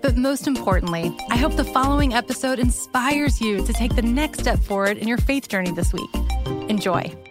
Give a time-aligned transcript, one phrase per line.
[0.00, 4.58] But most importantly, I hope the following episode inspires you to take the next step
[4.58, 6.10] forward in your faith journey this week.
[6.68, 7.27] Enjoy.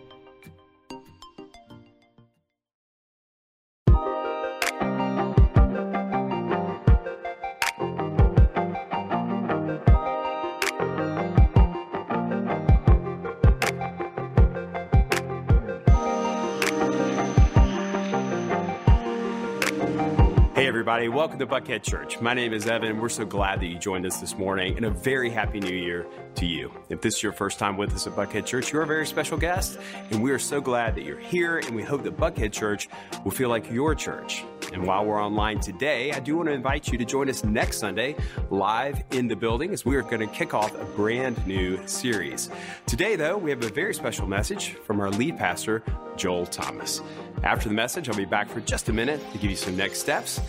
[20.88, 21.10] Everybody.
[21.10, 22.22] Welcome to Buckhead Church.
[22.22, 23.02] My name is Evan.
[23.02, 26.06] We're so glad that you joined us this morning, and a very happy new year
[26.36, 26.72] to you.
[26.88, 29.38] If this is your first time with us at Buckhead Church, you're a very special
[29.38, 29.78] guest,
[30.12, 32.88] and we are so glad that you're here, and we hope that Buckhead Church
[33.26, 34.46] will feel like your church.
[34.72, 37.80] And while we're online today, I do want to invite you to join us next
[37.80, 38.16] Sunday
[38.50, 42.50] live in the building as we are going to kick off a brand new series.
[42.86, 45.84] Today, though, we have a very special message from our lead pastor,
[46.16, 47.02] Joel Thomas.
[47.44, 50.00] After the message, I'll be back for just a minute to give you some next
[50.00, 50.40] steps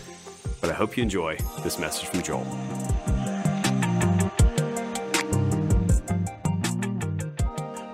[0.61, 2.78] but I hope you enjoy this message from Joel.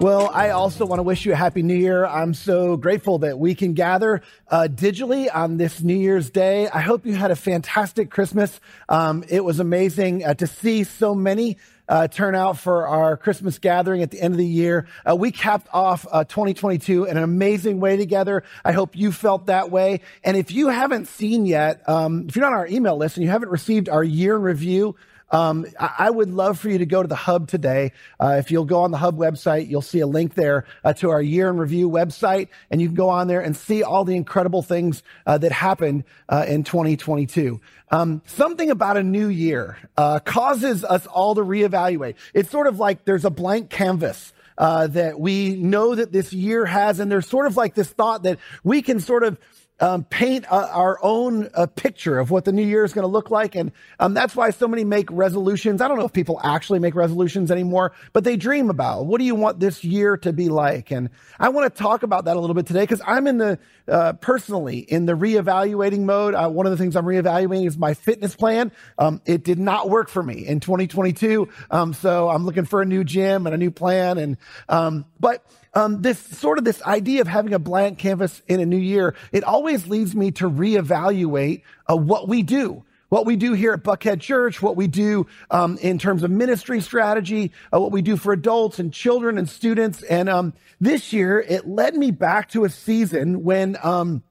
[0.06, 2.06] Well, I also want to wish you a happy new year.
[2.06, 6.70] I'm so grateful that we can gather uh, digitally on this New Year's Day.
[6.70, 8.59] I hope you had a fantastic Christmas.
[8.88, 11.58] Um, it was amazing uh, to see so many
[11.89, 14.86] uh, turn out for our Christmas gathering at the end of the year.
[15.09, 18.44] Uh, we capped off uh, 2022 in an amazing way together.
[18.64, 20.02] I hope you felt that way.
[20.23, 23.23] And if you haven't seen yet, um, if you're not on our email list and
[23.23, 24.95] you haven't received our year in review,
[25.31, 27.91] um, I would love for you to go to the hub today.
[28.19, 31.09] Uh, if you'll go on the hub website, you'll see a link there uh, to
[31.09, 34.15] our year in review website, and you can go on there and see all the
[34.15, 37.59] incredible things uh, that happened uh, in 2022.
[37.91, 42.15] Um, something about a new year uh, causes us all to reevaluate.
[42.33, 44.31] It's sort of like there's a blank canvas.
[44.58, 48.23] Uh, that we know that this year has, and there's sort of like this thought
[48.23, 49.37] that we can sort of
[49.80, 53.30] um, paint our own uh, picture of what the new year is going to look
[53.30, 53.55] like.
[53.55, 55.81] And um, that's why so many make resolutions.
[55.81, 59.25] I don't know if people actually make resolutions anymore, but they dream about what do
[59.25, 60.91] you want this year to be like?
[60.91, 61.09] And
[61.39, 64.13] I want to talk about that a little bit today because I'm in the, uh,
[64.13, 66.33] personally, in the reevaluating mode.
[66.33, 68.71] Uh, one of the things I'm reevaluating is my fitness plan.
[68.97, 71.49] Um, it did not work for me in 2022.
[71.71, 74.17] Um, so I'm looking for a new gym and a new plan.
[74.17, 74.37] And,
[74.69, 78.65] um, but, um, this sort of this idea of having a blank canvas in a
[78.65, 82.85] new year, it always leads me to reevaluate uh, what we do.
[83.10, 86.82] What we do here at Buckhead Church, what we do um, in terms of ministry
[86.82, 90.02] strategy, uh, what we do for adults and children and students.
[90.04, 94.23] And um, this year, it led me back to a season when um,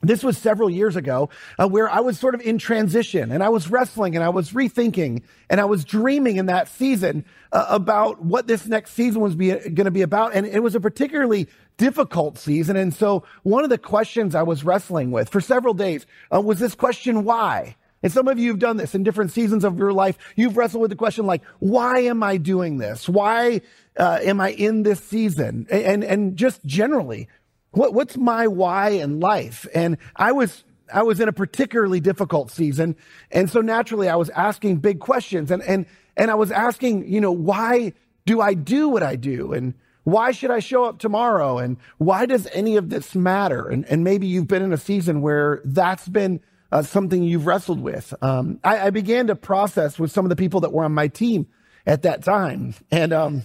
[0.00, 3.48] this was several years ago uh, where I was sort of in transition and I
[3.48, 8.22] was wrestling and I was rethinking and I was dreaming in that season uh, about
[8.22, 10.34] what this next season was going to be about.
[10.34, 12.76] And it was a particularly difficult season.
[12.76, 16.58] And so one of the questions I was wrestling with for several days uh, was
[16.58, 17.76] this question, why?
[18.04, 20.18] And some of you have done this in different seasons of your life.
[20.36, 23.08] You've wrestled with the question like, why am I doing this?
[23.08, 23.62] Why
[23.96, 25.66] uh, am I in this season?
[25.70, 27.28] And, and just generally,
[27.70, 29.66] what, what's my why in life?
[29.74, 32.94] And I was, I was in a particularly difficult season.
[33.30, 37.22] And so naturally I was asking big questions and, and, and I was asking, you
[37.22, 37.94] know, why
[38.26, 39.54] do I do what I do?
[39.54, 39.72] And
[40.02, 41.56] why should I show up tomorrow?
[41.56, 43.66] And why does any of this matter?
[43.66, 46.42] And, and maybe you've been in a season where that's been
[46.74, 48.12] uh, something you've wrestled with.
[48.20, 51.06] Um, I, I, began to process with some of the people that were on my
[51.06, 51.46] team
[51.86, 52.74] at that time.
[52.90, 53.44] And um,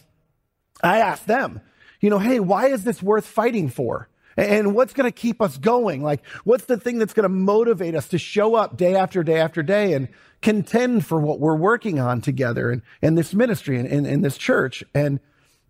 [0.81, 1.61] I asked them,
[2.01, 4.09] you know, hey, why is this worth fighting for?
[4.35, 6.01] And what's going to keep us going?
[6.01, 9.39] Like, what's the thing that's going to motivate us to show up day after day
[9.39, 10.07] after day and
[10.41, 14.83] contend for what we're working on together in, in this ministry and this church?
[14.95, 15.19] And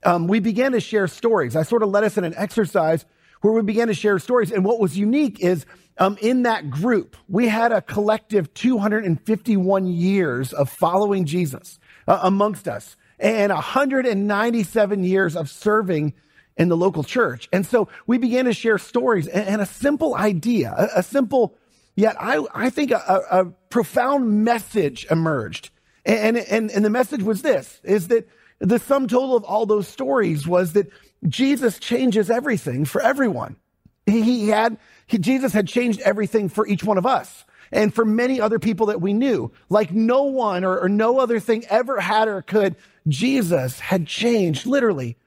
[0.04, 1.57] um, we began to share stories.
[1.57, 3.04] I sort of led us in an exercise
[3.41, 4.51] where we began to share stories.
[4.51, 5.65] And what was unique is
[5.97, 12.68] um, in that group, we had a collective 251 years of following Jesus uh, amongst
[12.68, 16.13] us and 197 years of serving
[16.57, 17.50] in the local church.
[17.51, 21.56] And so we began to share stories and, and a simple idea, a, a, simple
[21.95, 25.69] yet I, I think a, a, profound message emerged.
[26.06, 28.27] And, and, and the message was this, is that
[28.59, 30.88] the sum total of all those stories was that
[31.27, 33.57] Jesus changes everything for everyone.
[34.06, 38.42] He had, he, Jesus had changed everything for each one of us and for many
[38.42, 39.51] other people that we knew.
[39.69, 42.75] Like no one or, or no other thing ever had or could,
[43.07, 45.18] Jesus had changed, literally.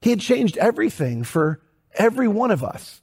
[0.00, 1.60] He had changed everything for
[1.94, 3.02] every one of us.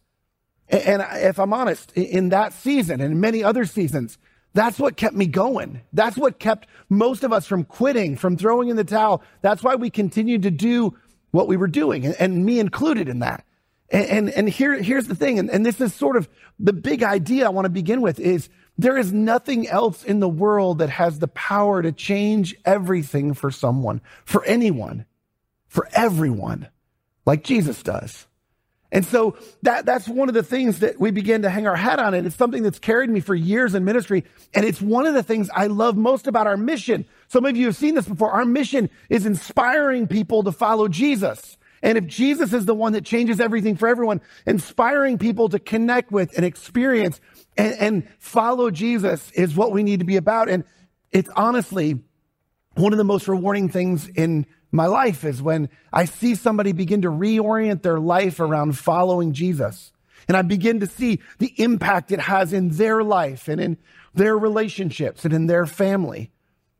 [0.68, 4.18] And, and if I'm honest, in that season and many other seasons,
[4.54, 5.82] that's what kept me going.
[5.94, 9.22] That's what kept most of us from quitting, from throwing in the towel.
[9.42, 10.96] That's why we continued to do
[11.32, 13.46] what we were doing, and, and me included in that.
[13.92, 16.30] And, and, and here, here's the thing, and, and this is sort of
[16.60, 20.30] the big idea I want to begin with is there is nothing else in the
[20.30, 25.06] world that has the power to change everything for someone, for anyone,
[25.68, 26.70] for everyone,
[27.26, 28.28] like Jesus does.
[28.92, 32.00] And so that, that's one of the things that we begin to hang our hat
[32.00, 32.14] on.
[32.14, 34.26] And it's something that's carried me for years in ministry.
[34.54, 37.06] And it's one of the things I love most about our mission.
[37.30, 38.32] Some of you have seen this before.
[38.32, 41.58] Our mission is inspiring people to follow Jesus.
[41.82, 46.12] And if Jesus is the one that changes everything for everyone, inspiring people to connect
[46.12, 47.22] with and experience
[47.56, 50.50] and, and follow Jesus is what we need to be about.
[50.50, 50.64] And
[51.12, 52.00] it's honestly
[52.74, 57.04] one of the most rewarding things in my life is when I see somebody begin
[57.04, 59.92] to reorient their life around following Jesus.
[60.28, 63.78] And I begin to see the impact it has in their life and in
[64.16, 66.32] their relationships and in their family.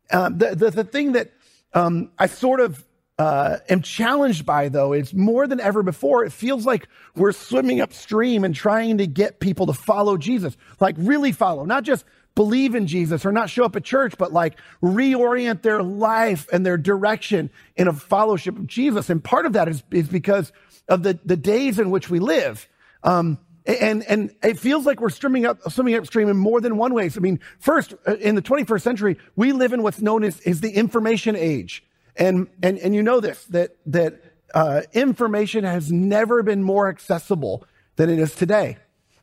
[0.10, 1.32] Uh, the, the, the, thing that
[1.74, 2.84] um, I sort of
[3.20, 7.82] uh, am challenged by, though, is more than ever before, it feels like we're swimming
[7.82, 12.76] upstream and trying to get people to follow Jesus, like really follow, not just believe
[12.76, 16.78] in Jesus or not show up at church, but like reorient their life and their
[16.78, 19.10] direction in a fellowship of Jesus.
[19.10, 20.54] And part of that is, is because
[20.88, 22.68] of the, the days in which we live.
[23.04, 23.38] Um,
[23.70, 27.18] and, and it feels like we're swimming up, swimming upstream in more than one ways.
[27.18, 30.62] I mean, first, uh, in the 21st century, we live in what's known as, as
[30.62, 31.84] the information age.
[32.16, 34.22] And, and, and you know this, that, that
[34.54, 38.78] uh, information has never been more accessible than it is today.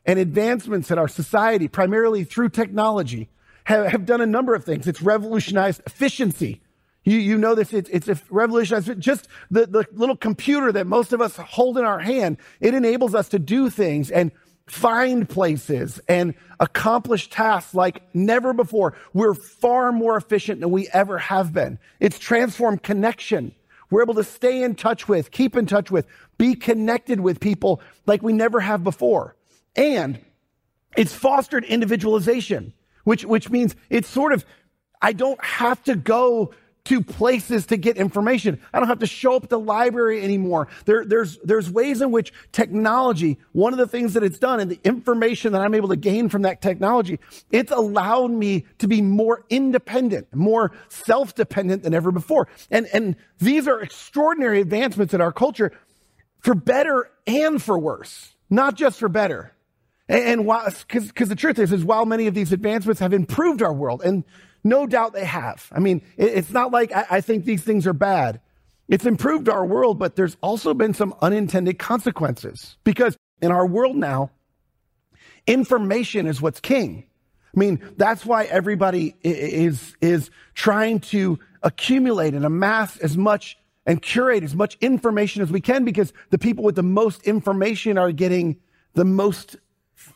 [0.05, 3.29] And advancements in our society, primarily through technology,
[3.65, 4.87] have, have done a number of things.
[4.87, 6.61] It's revolutionized efficiency.
[7.07, 11.21] You, you know this, it's, it's revolutionized just the, the little computer that most of
[11.21, 12.35] us hold in our hand.
[12.59, 14.29] It enables us to do things and
[14.65, 18.93] find places and accomplish tasks like never before.
[19.13, 21.79] We're far more efficient than we ever have been.
[22.01, 23.55] It's transformed connection.
[23.89, 26.07] We're able to stay in touch with, keep in touch with,
[26.37, 29.37] be connected with people like we never have before.
[29.77, 30.19] And
[30.97, 32.73] it's fostered individualization,
[33.05, 34.43] which, which means it's sort of,
[35.01, 36.51] I don't have to go
[36.87, 38.61] to places to get information.
[38.73, 40.69] I don't have to show up at the library anymore.
[40.85, 44.71] There, there's, there's ways in which technology, one of the things that it's done and
[44.71, 47.19] the information that I'm able to gain from that technology,
[47.51, 52.47] it's allowed me to be more independent, more self-dependent than ever before.
[52.71, 55.73] And, and these are extraordinary advancements in our culture
[56.39, 59.53] for better and for worse, not just for better.
[60.07, 63.11] And, and while, cause, cause the truth is, is while many of these advancements have
[63.11, 64.23] improved our world and
[64.67, 65.67] no doubt they have.
[65.71, 68.41] I mean, it's not like I, think these things are bad.
[68.87, 73.95] It's improved our world, but there's also been some unintended consequences because in our world
[73.95, 74.31] now,
[75.45, 77.05] information is what's king.
[77.55, 84.01] I mean, that's why everybody is, is trying to accumulate and amass as much and
[84.01, 88.11] curate as much information as we can because the people with the most information are
[88.11, 88.57] getting
[88.93, 89.55] the most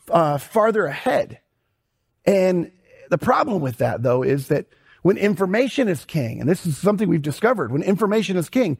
[0.10, 1.40] uh, farther ahead.
[2.26, 2.72] And
[3.12, 4.68] the problem with that, though, is that
[5.02, 8.78] when information is king, and this is something we've discovered, when information is king,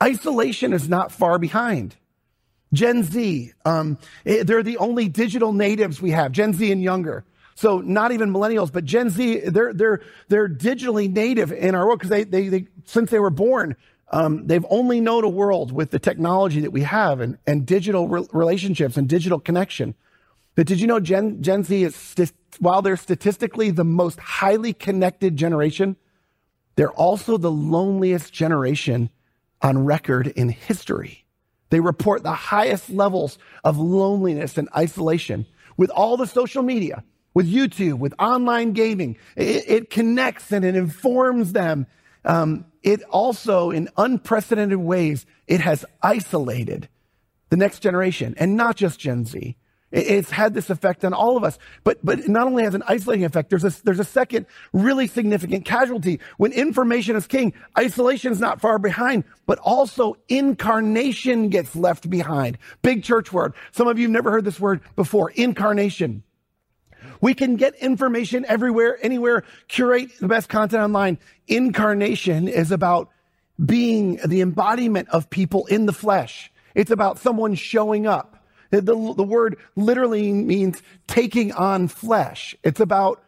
[0.00, 1.94] isolation is not far behind.
[2.72, 7.24] Gen Z, um, eh, they're the only digital natives we have, Gen Z and younger.
[7.54, 11.98] So not even millennials, but Gen Z, they're, they're, they're digitally native in our world
[11.98, 13.76] because they, they, they, since they were born,
[14.10, 18.08] um, they've only known a world with the technology that we have and, and digital
[18.08, 19.94] re- relationships and digital connection.
[20.54, 24.72] But did you know Gen, Gen Z is, st- while they're statistically the most highly
[24.72, 25.96] connected generation,
[26.76, 29.10] they're also the loneliest generation
[29.62, 31.24] on record in history.
[31.70, 35.46] They report the highest levels of loneliness and isolation
[35.76, 37.02] with all the social media,
[37.34, 39.16] with YouTube, with online gaming.
[39.36, 41.86] It, it connects and it informs them.
[42.24, 46.88] Um, it also, in unprecedented ways, it has isolated
[47.50, 49.56] the next generation and not just Gen Z.
[49.92, 51.58] It's had this effect on all of us.
[51.84, 55.64] But, but not only has an isolating effect, there's a, there's a second really significant
[55.64, 56.20] casualty.
[56.38, 62.58] When information is king, isolation is not far behind, but also incarnation gets left behind.
[62.82, 63.54] Big church word.
[63.70, 65.30] Some of you have never heard this word before.
[65.30, 66.24] Incarnation.
[67.20, 71.18] We can get information everywhere, anywhere, curate the best content online.
[71.46, 73.10] Incarnation is about
[73.64, 76.52] being the embodiment of people in the flesh.
[76.74, 78.35] It's about someone showing up.
[78.80, 82.54] The, the word literally means taking on flesh.
[82.62, 83.22] It's about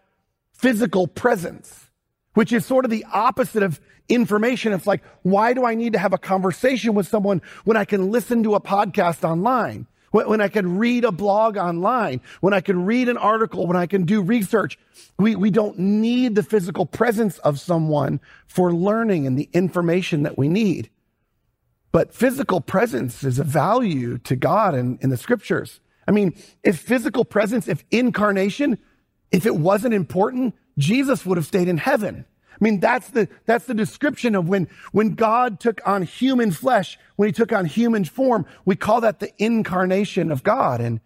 [0.52, 1.88] physical presence,
[2.34, 4.72] which is sort of the opposite of information.
[4.72, 8.10] It's like, why do I need to have a conversation with someone when I can
[8.10, 9.86] listen to a podcast online?
[10.10, 13.86] When I can read a blog online, when I can read an article, when I
[13.86, 14.78] can do research,
[15.18, 20.38] we, we don't need the physical presence of someone for learning and the information that
[20.38, 20.88] we need.
[21.90, 25.80] But physical presence is a value to God in, in the scriptures.
[26.06, 28.78] I mean, if physical presence, if incarnation,
[29.30, 32.24] if it wasn't important, Jesus would have stayed in heaven.
[32.60, 36.98] I mean, that's the, that's the description of when, when God took on human flesh,
[37.16, 40.80] when he took on human form, we call that the incarnation of God.
[40.80, 41.00] And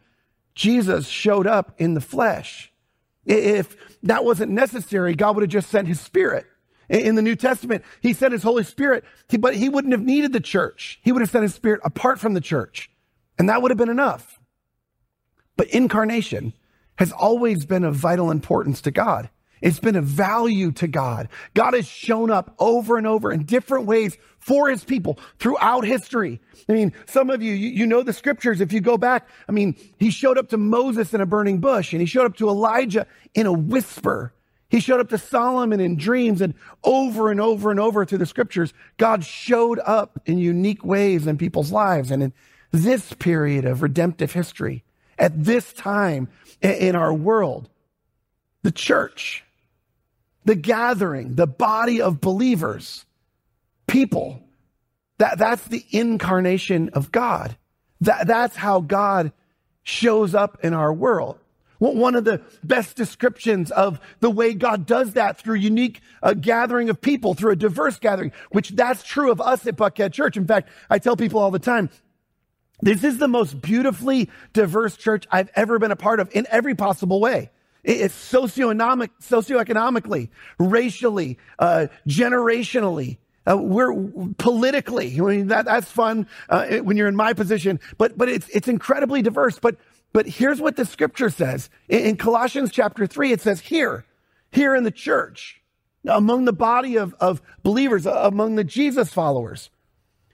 [0.54, 2.72] Jesus showed up in the flesh.
[3.24, 6.46] If that wasn't necessary, God would have just sent his spirit.
[6.92, 9.04] In the New Testament, he sent his Holy Spirit,
[9.38, 11.00] but he wouldn't have needed the church.
[11.02, 12.90] He would have sent his spirit apart from the church.
[13.38, 14.38] And that would have been enough.
[15.56, 16.52] But incarnation
[16.96, 19.30] has always been of vital importance to God.
[19.62, 21.28] It's been a value to God.
[21.54, 26.40] God has shown up over and over in different ways for his people throughout history.
[26.68, 28.60] I mean, some of you, you know the scriptures.
[28.60, 31.92] If you go back, I mean, he showed up to Moses in a burning bush
[31.92, 34.34] and he showed up to Elijah in a whisper.
[34.72, 38.26] He showed up to Solomon in dreams and over and over and over through the
[38.26, 42.10] scriptures, God showed up in unique ways in people's lives.
[42.10, 42.32] And in
[42.72, 44.82] this period of redemptive history,
[45.16, 46.28] at this time
[46.60, 47.68] in our world,
[48.62, 49.44] the church
[50.44, 53.04] the gathering, the body of believers,
[53.86, 54.42] people.
[55.18, 57.56] That, that's the incarnation of God.
[58.00, 59.32] That, that's how God
[59.82, 61.38] shows up in our world.
[61.82, 66.88] One of the best descriptions of the way God does that through unique uh, gathering
[66.88, 70.36] of people, through a diverse gathering, which that's true of us at Buckhead Church.
[70.36, 71.90] In fact, I tell people all the time,
[72.82, 76.76] this is the most beautifully diverse church I've ever been a part of in every
[76.76, 77.50] possible way.
[77.82, 80.28] It's socioeconomic, socioeconomically,
[80.60, 83.18] racially, uh, generationally.
[83.44, 83.92] Uh, we're
[84.38, 85.18] politically.
[85.18, 88.68] I mean, that, that's fun uh, when you're in my position, but but it's it's
[88.68, 89.58] incredibly diverse.
[89.58, 89.78] But
[90.12, 93.32] but here's what the scripture says in, in Colossians chapter three.
[93.32, 94.04] It says here,
[94.50, 95.60] here in the church,
[96.06, 99.70] among the body of of believers, among the Jesus followers,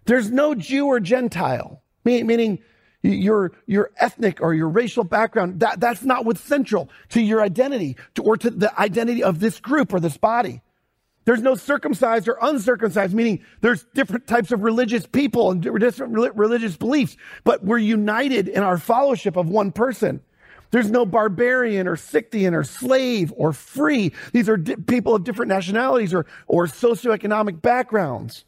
[0.07, 2.59] there's no Jew or Gentile, meaning
[3.03, 7.97] your, your ethnic or your racial background, that, that's not what's central to your identity
[8.15, 10.63] to, or to the identity of this group or this body.
[11.29, 16.75] There's no circumcised or uncircumcised, meaning there's different types of religious people and different religious
[16.75, 20.23] beliefs, but we're united in our fellowship of one person.
[20.71, 24.15] There's no barbarian or Scythian or slave or free.
[24.33, 28.47] These are di- people of different nationalities or, or socioeconomic backgrounds.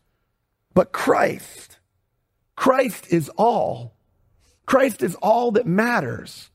[0.73, 1.81] But Christ,
[2.57, 3.93] Christ is all.
[4.65, 6.49] Christ is all that matters.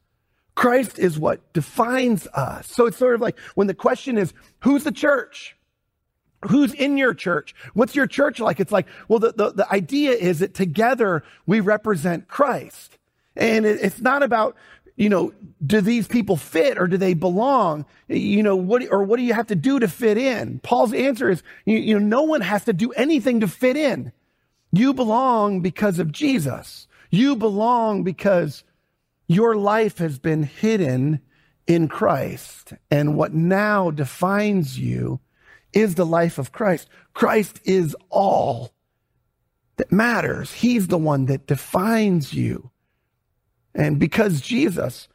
[0.55, 2.65] Christ is what defines us.
[2.65, 5.54] So it's sort of like when the question is, who's the church?
[6.47, 7.55] Who's in your church?
[7.73, 8.59] What's your church like?
[8.59, 12.97] It's like, well, the, the, the idea is that together we represent Christ.
[13.35, 14.55] And it, it's not about,
[14.95, 15.33] you know,
[15.65, 17.85] do these people fit or do they belong?
[18.07, 20.59] You know, what, or what do you have to do to fit in?
[20.59, 24.11] Paul's answer is, you, you know, no one has to do anything to fit in.
[24.71, 26.87] You belong because of Jesus.
[27.09, 28.63] You belong because
[29.27, 31.21] your life has been hidden
[31.67, 32.73] in Christ.
[32.91, 35.19] And what now defines you
[35.75, 36.89] is the life of Christ.
[37.13, 38.72] Christ is all
[39.75, 40.51] that matters.
[40.51, 42.72] He's the one that defines you.
[43.75, 45.10] And because Jesus,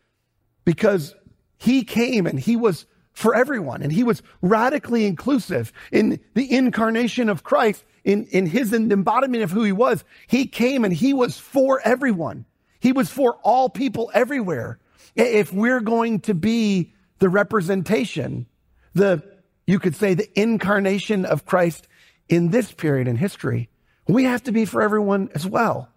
[0.64, 1.14] because
[1.58, 7.28] he came and he was for everyone and he was radically inclusive in the incarnation
[7.28, 11.38] of Christ, in, in his embodiment of who he was, he came and he was
[11.38, 12.44] for everyone.
[12.80, 14.78] He was for all people everywhere.
[15.14, 18.46] If we're going to be the representation,
[18.94, 19.22] the,
[19.70, 21.86] you could say the incarnation of Christ
[22.28, 23.68] in this period in history,
[24.08, 25.88] we have to be for everyone as well.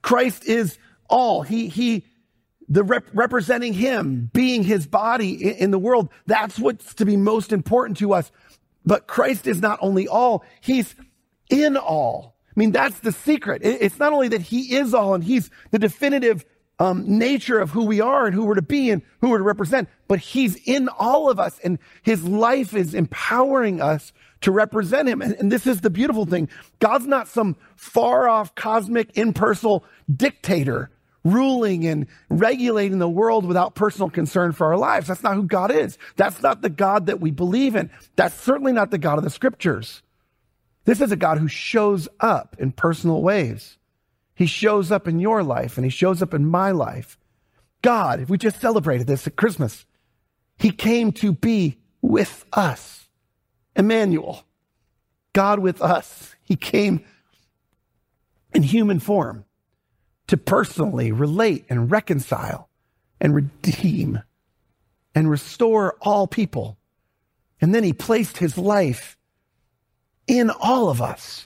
[0.00, 0.78] Christ is
[1.10, 1.42] all.
[1.42, 2.06] He, he,
[2.68, 6.08] the rep- representing him, being his body in, in the world.
[6.26, 8.30] That's what's to be most important to us.
[8.84, 10.94] But Christ is not only all, he's
[11.50, 12.36] in all.
[12.48, 13.62] I mean, that's the secret.
[13.64, 16.44] It's not only that he is all and he's the definitive
[16.78, 19.44] um, nature of who we are and who we're to be and who we're to
[19.44, 25.08] represent, but he's in all of us and his life is empowering us to represent
[25.08, 25.22] him.
[25.22, 26.48] And, and this is the beautiful thing.
[26.78, 30.90] God's not some far off cosmic impersonal dictator
[31.24, 35.08] ruling and regulating the world without personal concern for our lives.
[35.08, 35.98] That's not who God is.
[36.16, 37.90] That's not the God that we believe in.
[38.14, 40.02] That's certainly not the God of the scriptures.
[40.84, 43.76] This is a God who shows up in personal ways.
[44.36, 47.18] He shows up in your life and he shows up in my life.
[47.80, 49.86] God, if we just celebrated this at Christmas,
[50.58, 53.08] he came to be with us.
[53.74, 54.44] Emmanuel,
[55.32, 56.34] God with us.
[56.42, 57.02] He came
[58.52, 59.46] in human form
[60.26, 62.68] to personally relate and reconcile
[63.18, 64.20] and redeem
[65.14, 66.76] and restore all people.
[67.58, 69.16] And then he placed his life
[70.26, 71.45] in all of us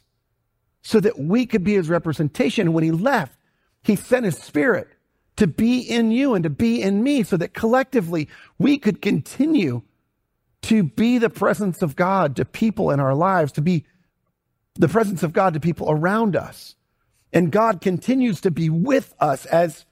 [0.83, 2.69] so that we could be his representation.
[2.69, 3.37] And when he left,
[3.83, 4.89] he sent his spirit
[5.37, 9.83] to be in you and to be in me so that collectively we could continue
[10.63, 13.87] to be the presence of God to people in our lives, to be
[14.75, 16.75] the presence of God to people around us.
[17.33, 19.87] And God continues to be with us as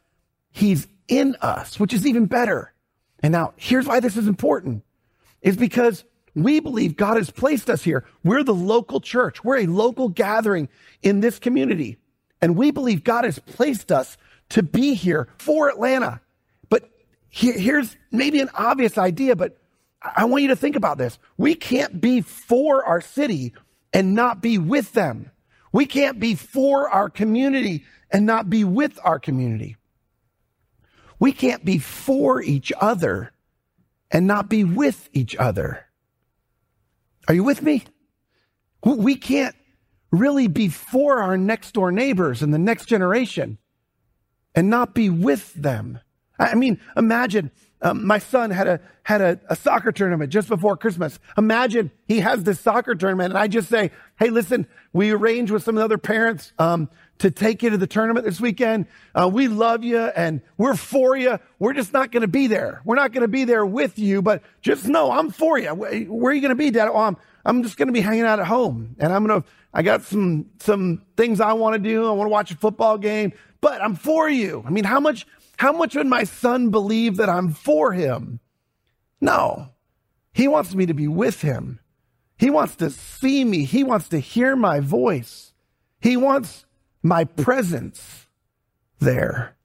[0.51, 2.73] He's in us, which is even better.
[3.21, 4.85] And now here's why this is important
[5.41, 6.05] is because
[6.45, 8.05] we believe God has placed us here.
[8.25, 9.43] We're the local church.
[9.43, 10.69] We're a local gathering
[11.03, 11.97] in this community.
[12.41, 14.17] And we believe God has placed us
[14.51, 16.21] to be here for Atlanta.
[16.69, 16.89] But
[17.31, 19.59] here's maybe an obvious idea, but
[20.01, 21.19] I want you to think about this.
[21.37, 23.55] We can't be for our city
[23.93, 25.31] and not be with them.
[25.73, 29.77] We can't be for our community and not be with our community.
[31.19, 33.33] We can't be for each other
[34.11, 35.85] and not be with each other.
[37.29, 37.85] Are you with me?
[38.83, 39.55] We can't
[40.11, 43.59] really be for our next door neighbors and the next generation
[44.55, 46.01] and not be with them.
[46.39, 47.51] I mean, imagine
[47.83, 51.19] um, my son had a had a, a, soccer tournament just before Christmas.
[51.39, 55.63] Imagine he has this soccer tournament, and I just say, "Hey, listen, we arrange with
[55.63, 58.87] some of the other parents um, to take you to the tournament this weekend.
[59.15, 61.39] Uh, we love you, and we're for you.
[61.59, 62.83] We're just not going to be there.
[62.85, 65.73] We're not going to be there with you, but just know I'm for you.
[65.75, 66.89] Where, are you going to be, Dad?
[66.93, 69.49] Oh, I'm I'm just going to be hanging out at home, and I'm going to.
[69.73, 72.07] I got some some things I want to do.
[72.07, 74.65] I want to watch a football game, but I'm for you.
[74.67, 75.27] I mean, how much
[75.59, 78.41] how much would my son believe that I'm for him?
[79.21, 79.71] No.
[80.33, 81.81] He wants me to be with him.
[82.37, 83.65] He wants to see me.
[83.65, 85.53] He wants to hear my voice.
[86.01, 86.65] He wants
[87.03, 88.29] my presence
[89.01, 89.57] there.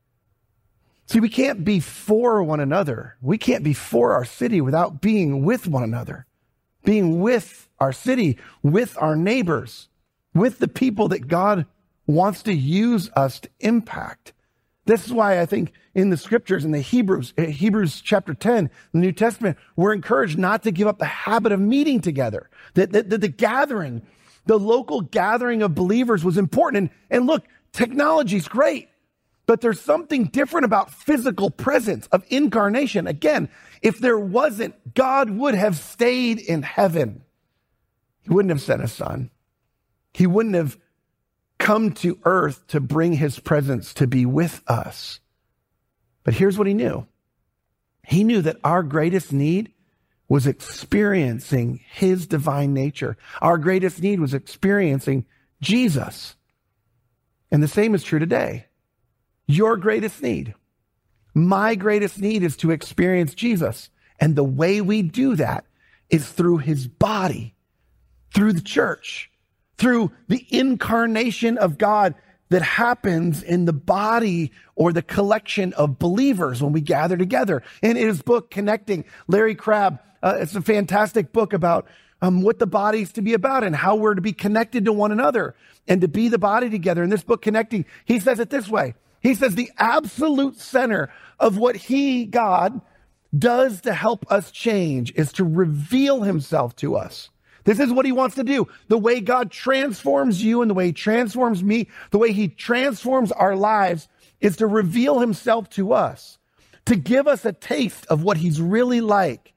[1.05, 3.15] See, we can't be for one another.
[3.21, 6.25] We can't be for our city without being with one another,
[6.83, 9.89] being with our city, with our neighbors,
[10.33, 11.67] with the people that God
[12.07, 14.32] wants to use us to impact.
[14.85, 18.69] This is why I think in the scriptures, in the Hebrews, eh, Hebrews chapter 10,
[18.91, 22.49] the New Testament, we're encouraged not to give up the habit of meeting together.
[22.73, 24.01] That, that, that the gathering,
[24.45, 26.77] the local gathering of believers was important.
[26.77, 28.89] And, and look, technology's great,
[29.45, 33.07] but there's something different about physical presence of incarnation.
[33.07, 33.49] Again,
[33.81, 37.23] if there wasn't, God would have stayed in heaven.
[38.23, 39.29] He wouldn't have sent a son.
[40.13, 40.77] He wouldn't have
[41.63, 45.21] come to earth to bring his presence to be with us.
[46.25, 47.07] But here's what he knew
[48.05, 49.71] he knew that our greatest need
[50.27, 53.15] was experiencing his divine nature.
[53.41, 55.25] Our greatest need was experiencing
[55.61, 56.35] Jesus.
[57.49, 58.65] And the same is true today.
[59.47, 60.53] Your greatest need,
[61.33, 63.89] my greatest need is to experience Jesus.
[64.19, 65.65] And the way we do that
[66.09, 67.55] is through his body,
[68.33, 69.31] through the church
[69.77, 72.15] through the incarnation of God
[72.49, 77.63] that happens in the body or the collection of believers when we gather together.
[77.81, 81.87] In his book, Connecting, Larry Crabb, uh, it's a fantastic book about
[82.21, 85.11] um, what the body's to be about and how we're to be connected to one
[85.11, 85.55] another
[85.87, 87.03] and to be the body together.
[87.03, 88.93] In this book, Connecting, he says it this way.
[89.19, 92.81] He says the absolute center of what he, God,
[93.37, 97.29] does to help us change is to reveal himself to us.
[97.63, 98.67] This is what he wants to do.
[98.87, 103.31] The way God transforms you and the way he transforms me, the way he transforms
[103.31, 104.07] our lives
[104.41, 106.37] is to reveal himself to us,
[106.85, 109.53] to give us a taste of what he's really like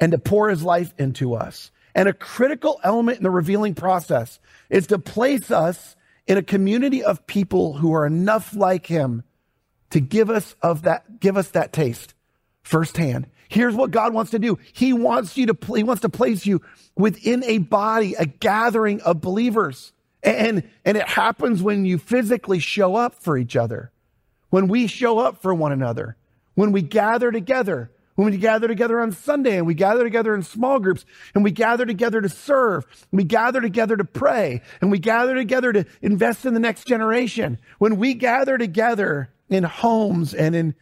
[0.00, 1.70] and to pour his life into us.
[1.94, 5.94] And a critical element in the revealing process is to place us
[6.26, 9.22] in a community of people who are enough like him
[9.90, 12.14] to give us of that, give us that taste
[12.62, 13.26] firsthand.
[13.54, 14.58] Here's what God wants to do.
[14.72, 16.60] He wants you to, he wants to place you
[16.96, 19.92] within a body, a gathering of believers.
[20.24, 23.92] And, and it happens when you physically show up for each other.
[24.50, 26.16] When we show up for one another.
[26.56, 27.92] When we gather together.
[28.16, 31.52] When we gather together on Sunday and we gather together in small groups and we
[31.52, 33.06] gather together to serve.
[33.12, 37.58] We gather together to pray and we gather together to invest in the next generation.
[37.78, 40.74] When we gather together in homes and in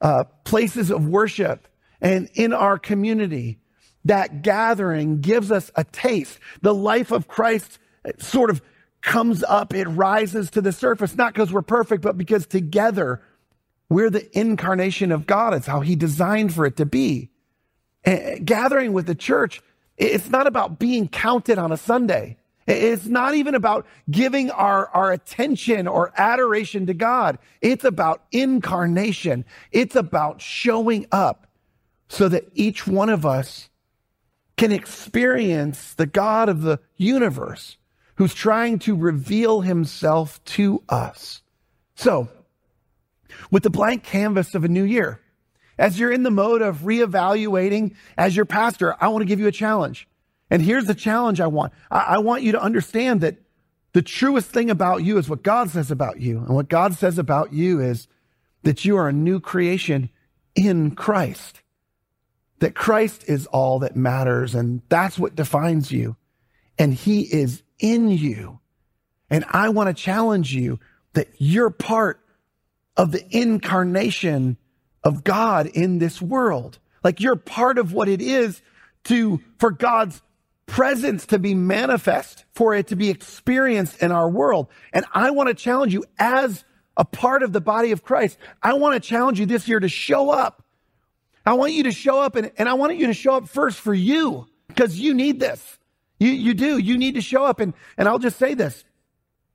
[0.00, 1.68] uh, places of worship
[2.00, 3.58] and in our community,
[4.04, 6.38] that gathering gives us a taste.
[6.62, 8.62] The life of Christ uh, sort of
[9.00, 13.22] comes up, it rises to the surface, not because we're perfect, but because together
[13.88, 15.54] we're the incarnation of God.
[15.54, 17.30] It's how He designed for it to be.
[18.04, 19.62] And gathering with the church,
[19.96, 22.36] it's not about being counted on a Sunday.
[22.66, 27.38] It's not even about giving our, our attention or adoration to God.
[27.62, 29.46] It's about incarnation.
[29.72, 31.47] It's about showing up
[32.08, 33.68] so that each one of us
[34.56, 37.76] can experience the God of the universe
[38.16, 41.42] who's trying to reveal himself to us.
[41.94, 42.28] So,
[43.50, 45.20] with the blank canvas of a new year,
[45.78, 49.46] as you're in the mode of reevaluating as your pastor, I want to give you
[49.46, 50.08] a challenge.
[50.50, 51.72] And here's the challenge I want.
[51.90, 53.36] I, I want you to understand that
[53.92, 56.38] the truest thing about you is what God says about you.
[56.38, 58.08] And what God says about you is
[58.64, 60.10] that you are a new creation
[60.54, 61.62] in Christ.
[62.60, 64.54] That Christ is all that matters.
[64.54, 66.16] And that's what defines you.
[66.78, 68.60] And he is in you.
[69.30, 70.80] And I want to challenge you
[71.12, 72.20] that you're part
[72.96, 74.56] of the incarnation
[75.04, 76.78] of God in this world.
[77.04, 78.60] Like you're part of what it is
[79.04, 80.20] to, for God's
[80.66, 84.68] presence to be manifest, for it to be experienced in our world.
[84.92, 86.64] And I want to challenge you as
[86.96, 88.36] a part of the body of Christ.
[88.62, 90.64] I want to challenge you this year to show up.
[91.48, 93.80] I want you to show up and, and I want you to show up first
[93.80, 95.78] for you because you need this.
[96.20, 96.76] You, you do.
[96.76, 97.58] You need to show up.
[97.58, 98.84] And, and I'll just say this.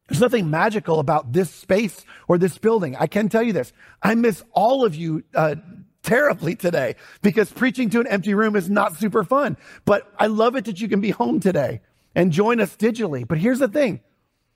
[0.09, 2.95] There's nothing magical about this space or this building.
[2.95, 3.71] I can tell you this.
[4.01, 5.53] I miss all of you uh,
[6.01, 9.55] terribly today because preaching to an empty room is not super fun.
[9.85, 11.81] But I love it that you can be home today
[12.15, 13.27] and join us digitally.
[13.27, 14.01] But here's the thing.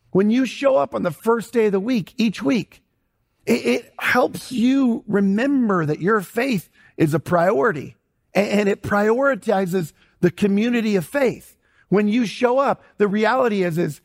[0.10, 2.82] When you show up on the first day of the week, each week,
[3.46, 6.68] it, it helps you remember that your faith
[6.98, 7.96] is a priority
[8.34, 11.56] and, it prioritizes the community of faith.
[11.90, 14.02] When you show up, the reality is, is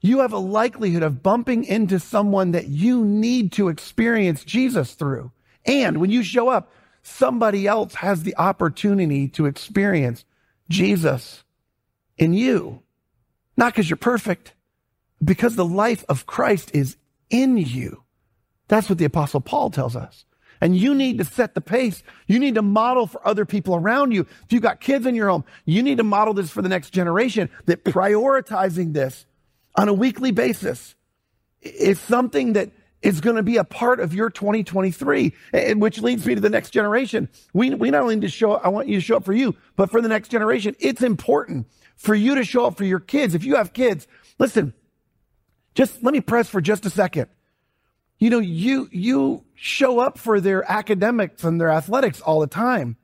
[0.00, 5.30] you have a likelihood of bumping into someone that you need to experience Jesus through.
[5.64, 10.24] And when you show up, somebody else has the opportunity to experience
[10.68, 11.44] Jesus
[12.18, 12.82] in you.
[13.56, 14.54] Not because you're perfect,
[15.22, 16.96] because the life of Christ is
[17.30, 18.02] in you.
[18.68, 20.24] That's what the apostle Paul tells us.
[20.62, 22.04] And you need to set the pace.
[22.28, 24.20] You need to model for other people around you.
[24.44, 26.90] If you've got kids in your home, you need to model this for the next
[26.90, 29.26] generation that prioritizing this
[29.74, 30.94] on a weekly basis
[31.60, 32.70] is something that
[33.02, 36.48] is going to be a part of your 2023, and which leads me to the
[36.48, 37.28] next generation.
[37.52, 39.56] We, we not only need to show I want you to show up for you,
[39.74, 40.76] but for the next generation.
[40.78, 43.34] It's important for you to show up for your kids.
[43.34, 44.06] If you have kids,
[44.38, 44.74] listen,
[45.74, 47.26] just let me press for just a second.
[48.22, 52.96] You know, you, you show up for their academics and their athletics all the time.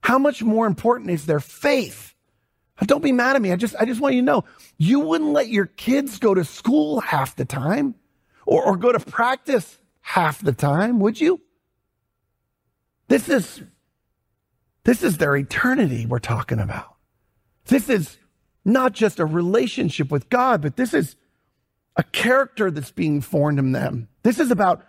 [0.00, 2.16] How much more important is their faith?
[2.76, 3.52] Uh, don't be mad at me.
[3.52, 4.44] I just, I just want you to know
[4.76, 7.94] you wouldn't let your kids go to school half the time
[8.44, 11.40] or, or go to practice half the time, would you?
[13.06, 13.62] This is,
[14.82, 16.96] this is their eternity we're talking about.
[17.66, 18.18] This is
[18.64, 21.14] not just a relationship with God, but this is
[21.96, 24.08] a character that's being formed in them.
[24.22, 24.84] This is about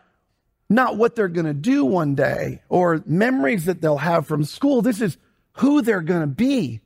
[0.70, 4.82] not what they're going to do one day or memories that they'll have from school.
[4.82, 5.18] This is
[5.54, 6.80] who they're going to be,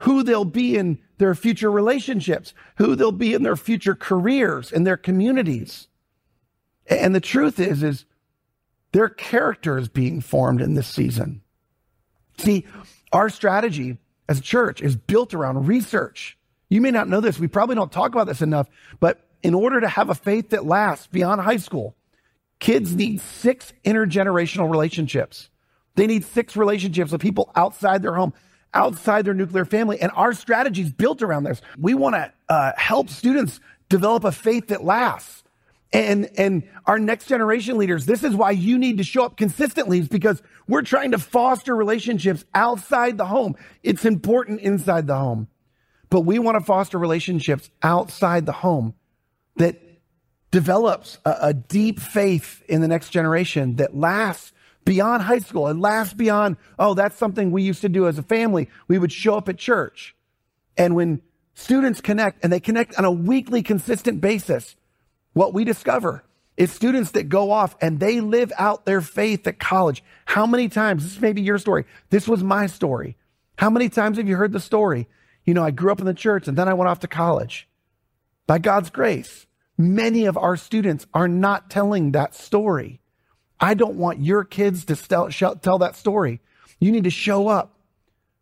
[0.00, 4.84] who they'll be in their future relationships, who they'll be in their future careers, in
[4.84, 5.88] their communities.
[6.86, 8.04] And the truth is, is
[8.92, 11.42] their character is being formed in this season.
[12.38, 12.64] See,
[13.12, 13.98] our strategy
[14.28, 16.38] as a church is built around research.
[16.68, 17.38] You may not know this.
[17.38, 18.68] We probably don't talk about this enough,
[19.00, 21.94] but in order to have a faith that lasts beyond high school,
[22.58, 25.50] kids need six intergenerational relationships.
[25.94, 28.34] They need six relationships with people outside their home,
[28.74, 30.00] outside their nuclear family.
[30.00, 31.60] And our strategy is built around this.
[31.78, 35.44] We want to uh, help students develop a faith that lasts
[35.92, 40.00] and, and our next generation leaders, this is why you need to show up consistently
[40.00, 43.56] is because we're trying to foster relationships outside the home.
[43.82, 45.48] It's important inside the home,
[46.10, 48.94] but we want to foster relationships outside the home
[49.56, 49.80] that
[50.50, 54.52] develops a, a deep faith in the next generation that lasts
[54.84, 58.22] beyond high school and lasts beyond, oh, that's something we used to do as a
[58.22, 58.68] family.
[58.88, 60.14] We would show up at church.
[60.76, 61.20] And when
[61.54, 64.76] students connect and they connect on a weekly, consistent basis,
[65.32, 66.22] what we discover
[66.56, 70.02] is students that go off and they live out their faith at college.
[70.24, 71.84] How many times, this may be your story.
[72.10, 73.16] This was my story.
[73.58, 75.08] How many times have you heard the story?
[75.44, 77.68] You know, I grew up in the church and then I went off to college.
[78.46, 79.45] By God's grace,
[79.78, 83.00] many of our students are not telling that story.
[83.58, 86.40] I don't want your kids to tell, tell that story.
[86.78, 87.78] You need to show up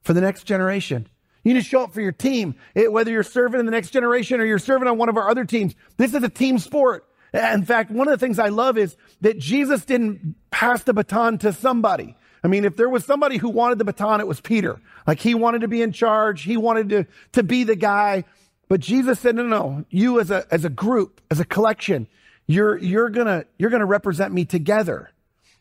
[0.02, 1.08] for the next generation.
[1.44, 3.90] You need to show up for your team, it, whether you're serving in the next
[3.90, 5.74] generation or you're serving on one of our other teams.
[5.98, 7.06] This is a team sport.
[7.32, 11.38] In fact, one of the things I love is that Jesus didn't pass the baton
[11.38, 12.16] to somebody.
[12.42, 14.80] I mean, if there was somebody who wanted the baton, it was Peter.
[15.06, 16.42] Like he wanted to be in charge.
[16.42, 18.24] He wanted to, to be the guy.
[18.74, 19.84] But Jesus said, no, no.
[19.88, 22.08] You as a, as a group, as a collection,
[22.48, 25.12] you're, you're gonna, you're gonna represent me together.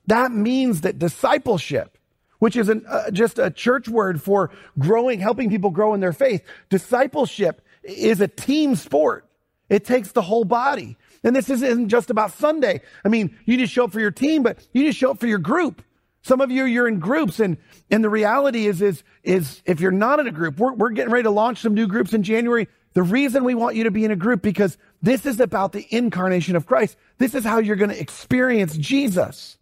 [0.08, 2.00] That means that discipleship,
[2.40, 4.50] which is an, uh, just a church word for
[4.80, 6.42] growing, helping people grow in their faith.
[6.72, 9.30] Discipleship is a team sport.
[9.70, 10.98] It takes the whole body.
[11.24, 12.82] And this isn't just about Sunday.
[13.06, 15.28] I mean, you to show up for your team, but you to show up for
[15.28, 15.84] your group.
[16.24, 17.58] Some of you, you're in groups and,
[17.92, 21.12] and the reality is, is, is if you're not in a group, we're, we're getting
[21.12, 22.68] ready to launch some new groups in January.
[22.94, 25.86] The reason we want you to be in a group because this is about the
[25.90, 26.96] incarnation of Christ.
[27.18, 29.58] This is how you're going to experience Jesus.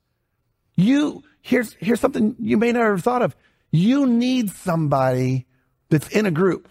[0.76, 3.36] You, here's, here's something you may not have thought of.
[3.72, 5.48] You need somebody
[5.90, 6.68] that's in a group,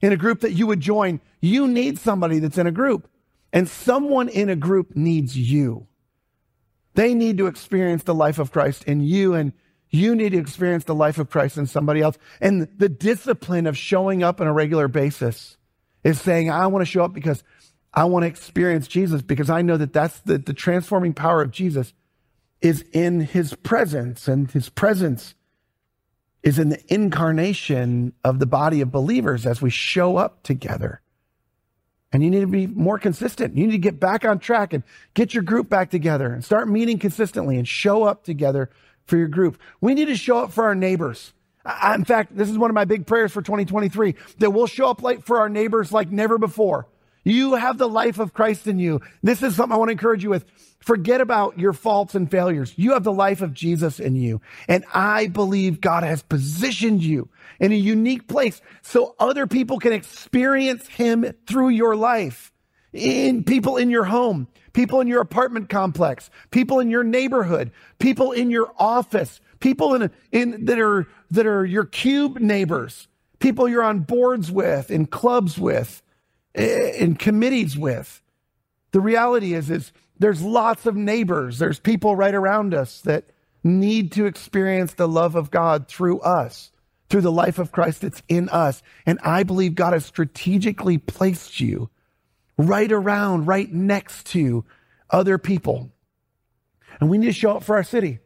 [0.00, 1.20] in a group that you would join.
[1.40, 3.08] You need somebody that's in a group
[3.52, 5.86] and someone in a group needs you.
[6.94, 9.52] They need to experience the life of Christ in you and
[9.90, 12.18] you need to experience the life of Christ in somebody else.
[12.40, 15.56] And the discipline of showing up on a regular basis
[16.04, 17.42] is saying, I want to show up because
[17.92, 21.50] I want to experience Jesus because I know that that's the, the transforming power of
[21.50, 21.92] Jesus
[22.60, 25.34] is in his presence and his presence
[26.42, 31.00] is in the incarnation of the body of believers as we show up together.
[32.12, 33.56] And you need to be more consistent.
[33.56, 36.68] You need to get back on track and get your group back together and start
[36.68, 38.70] meeting consistently and show up together
[39.04, 39.58] for your group.
[39.80, 41.32] We need to show up for our neighbors.
[41.64, 44.88] I, in fact, this is one of my big prayers for 2023 that we'll show
[44.88, 46.86] up like for our neighbors like never before.
[47.24, 49.00] You have the life of Christ in you.
[49.22, 50.44] This is something I want to encourage you with.
[50.80, 52.74] Forget about your faults and failures.
[52.76, 54.42] You have the life of Jesus in you.
[54.68, 59.94] And I believe God has positioned you in a unique place so other people can
[59.94, 62.52] experience him through your life.
[62.92, 68.32] In people in your home, people in your apartment complex, people in your neighborhood, people
[68.32, 73.82] in your office, people in, in that are that are your cube neighbors, people you're
[73.82, 76.02] on boards with, in clubs with,
[76.54, 78.22] in committees with.
[78.92, 81.58] The reality is, is there's lots of neighbors.
[81.58, 83.24] There's people right around us that
[83.64, 86.70] need to experience the love of God through us,
[87.08, 88.82] through the life of Christ that's in us.
[89.06, 91.88] And I believe God has strategically placed you
[92.58, 94.66] right around, right next to
[95.08, 95.90] other people.
[97.00, 98.20] And we need to show up for our city.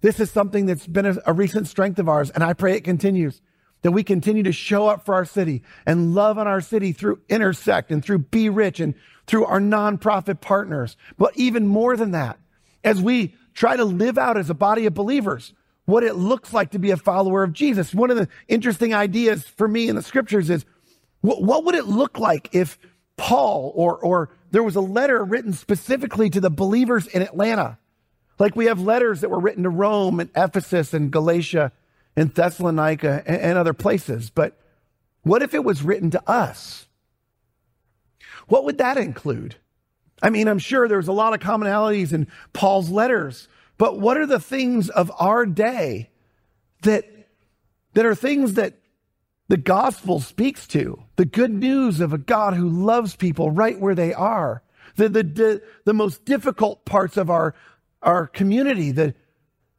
[0.00, 2.84] This is something that's been a, a recent strength of ours, and I pray it
[2.84, 3.40] continues
[3.82, 7.20] that we continue to show up for our city and love on our city through
[7.28, 8.94] Intersect and through Be Rich and
[9.26, 10.96] through our nonprofit partners.
[11.18, 12.38] But even more than that,
[12.82, 15.52] as we try to live out as a body of believers,
[15.84, 17.94] what it looks like to be a follower of Jesus.
[17.94, 20.64] One of the interesting ideas for me in the scriptures is
[21.20, 22.78] what, what would it look like if
[23.16, 27.78] Paul or, or there was a letter written specifically to the believers in Atlanta?
[28.38, 31.72] Like we have letters that were written to Rome and Ephesus and Galatia
[32.16, 34.30] and Thessalonica and, and other places.
[34.30, 34.58] But
[35.22, 36.86] what if it was written to us?
[38.48, 39.56] What would that include?
[40.22, 44.26] I mean, I'm sure there's a lot of commonalities in Paul's letters, but what are
[44.26, 46.10] the things of our day
[46.82, 47.04] that,
[47.94, 48.78] that are things that
[49.48, 51.02] the gospel speaks to?
[51.16, 54.62] The good news of a God who loves people right where they are.
[54.96, 57.54] The, the, the, the most difficult parts of our,
[58.06, 59.14] our community, the,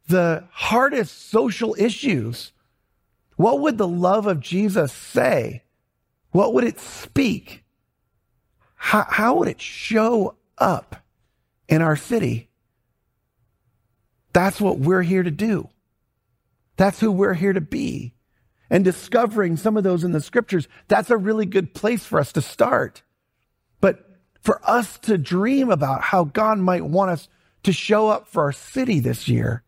[0.06, 2.52] the hardest social issues,
[3.36, 5.62] what would the love of Jesus say?
[6.30, 7.64] What would it speak?
[8.74, 10.96] How, how would it show up
[11.68, 12.50] in our city?
[14.34, 15.70] That's what we're here to do.
[16.76, 18.14] That's who we're here to be.
[18.70, 22.32] And discovering some of those in the scriptures, that's a really good place for us
[22.32, 23.02] to start.
[23.80, 24.04] But
[24.42, 27.28] for us to dream about how God might want us
[27.68, 29.62] to show up for our city this year,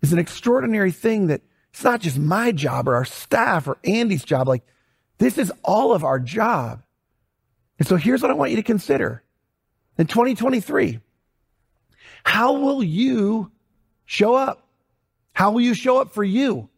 [0.00, 4.24] is an extraordinary thing that it's not just my job or our staff or Andy's
[4.24, 4.48] job.
[4.48, 4.62] Like,
[5.18, 6.82] this is all of our job.
[7.78, 9.22] And so here's what I want you to consider.
[9.98, 11.00] In 2023,
[12.24, 13.52] how will you
[14.06, 14.66] show up?
[15.34, 16.70] How will you show up for you?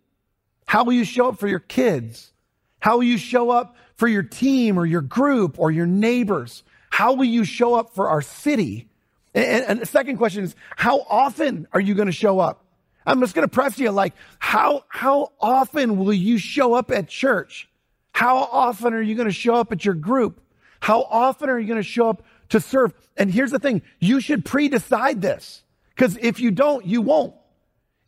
[0.67, 2.33] How will you show up for your kids?
[2.81, 6.65] How will you show up for your team or your group or your neighbors?
[6.91, 8.89] How will you show up for our city?
[9.35, 12.64] And, and the second question is, how often are you going to show up?
[13.07, 17.09] I'm just going to press you like, how, how often will you show up at
[17.09, 17.68] church?
[18.12, 20.40] How often are you going to show up at your group?
[20.81, 22.92] How often are you going to show up to serve?
[23.16, 23.83] And here's the thing.
[23.99, 25.62] You should pre-decide this.
[25.95, 27.35] Because if you don't, you won't.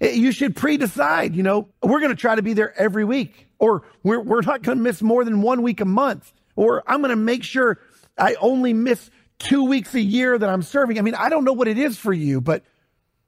[0.01, 3.05] Eh, you should pre decide, you know, we're going to try to be there every
[3.05, 6.83] week, or we're, we're not going to miss more than one week a month, or
[6.87, 7.79] I'm going to make sure
[8.19, 10.99] I only miss two weeks a year that I'm serving.
[10.99, 12.65] I mean, I don't know what it is for you, but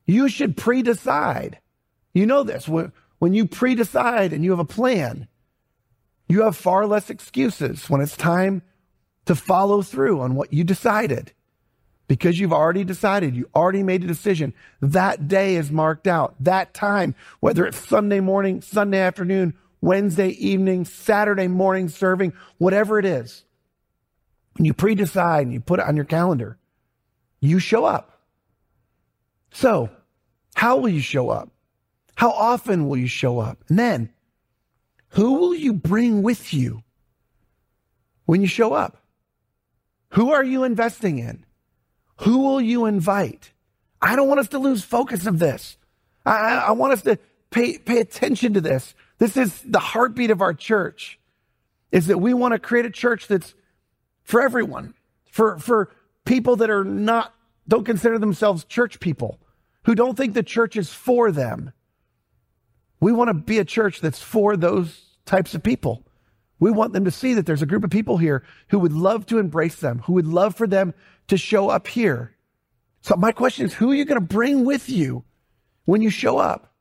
[0.07, 1.59] you should pre decide.
[2.14, 2.69] You know this.
[2.69, 5.29] When you pre decide and you have a plan,
[6.29, 8.62] you have far less excuses when it's time
[9.27, 11.33] to follow through on what you decided
[12.09, 14.55] because you've already decided, you already made a decision.
[14.81, 16.35] That day is marked out.
[16.40, 23.05] That time, whether it's Sunday morning, Sunday afternoon, Wednesday evening, Saturday morning serving, whatever it
[23.05, 23.45] is,
[24.57, 26.59] and you pre decide and you put it on your calendar,
[27.40, 28.21] you show up.
[29.53, 29.90] So,
[30.55, 31.51] how will you show up?
[32.14, 33.62] How often will you show up?
[33.69, 34.11] And then,
[35.11, 36.83] who will you bring with you
[38.25, 39.03] when you show up?
[40.11, 41.45] Who are you investing in?
[42.21, 43.53] Who will you invite?
[44.01, 45.77] I don't want us to lose focus of this.
[46.25, 47.19] I, I want us to
[47.51, 48.95] pay, pay attention to this.
[49.19, 51.19] This is the heartbeat of our church
[51.92, 53.55] is that we want to create a church that's
[54.26, 54.92] for everyone,
[55.30, 55.92] for, for
[56.24, 57.32] people that are not,
[57.66, 59.40] don't consider themselves church people,
[59.84, 61.72] who don't think the church is for them.
[63.00, 66.04] We want to be a church that's for those types of people.
[66.58, 69.26] We want them to see that there's a group of people here who would love
[69.26, 70.92] to embrace them, who would love for them
[71.28, 72.34] to show up here.
[73.02, 75.24] So my question is, who are you going to bring with you
[75.84, 76.74] when you show up?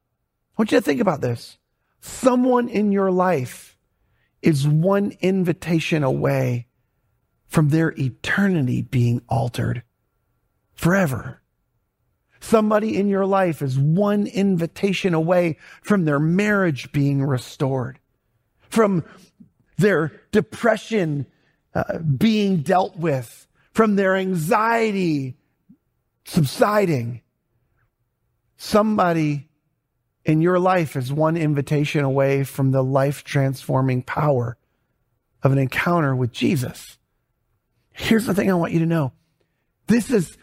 [0.58, 1.60] I want you to think about this.
[2.01, 3.77] Someone in your life
[4.41, 6.67] is one invitation away
[7.47, 9.84] from their eternity being altered
[10.73, 11.41] forever.
[12.39, 17.99] Somebody in your life is one invitation away from their marriage being restored,
[18.69, 19.03] from
[19.77, 21.25] their depression
[21.73, 25.38] uh, being dealt with, from their anxiety
[26.25, 27.21] subsiding.
[28.58, 29.49] Somebody
[30.23, 34.58] in your life is one invitation away from the life transforming power
[35.43, 36.97] of an encounter with Jesus.
[37.95, 39.13] Here's the thing I want you to know.
[39.88, 40.38] This is,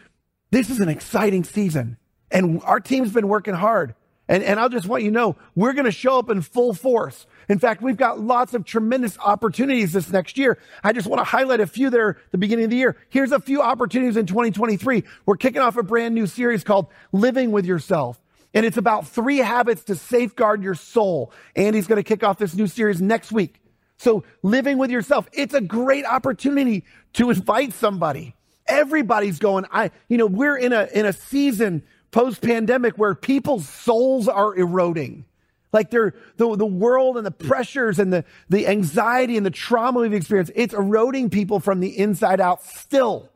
[0.51, 1.97] this is an exciting season
[2.33, 3.95] and our team's been working hard.
[4.27, 6.73] And, and I'll just want you to know, we're going to show up in full
[6.73, 7.27] force.
[7.49, 10.57] In fact, we've got lots of tremendous opportunities this next year.
[10.83, 12.97] I just want to highlight a few there at the beginning of the year.
[13.09, 15.03] Here's a few opportunities in 2023.
[15.25, 18.19] We're kicking off a brand new series called Living with Yourself.
[18.53, 21.33] And it's about three habits to safeguard your soul.
[21.55, 23.59] Andy's going to kick off this new series next week.
[24.03, 28.35] So living with yourself, it's a great opportunity to invite somebody.
[28.67, 33.67] Everybody's going, I, you know, we're in a, in a season post pandemic where people's
[33.67, 35.23] souls are eroding.
[35.71, 40.01] Like they're, the, the world and the pressures and the, the anxiety and the trauma
[40.01, 43.29] we've experienced, it's eroding people from the inside out still.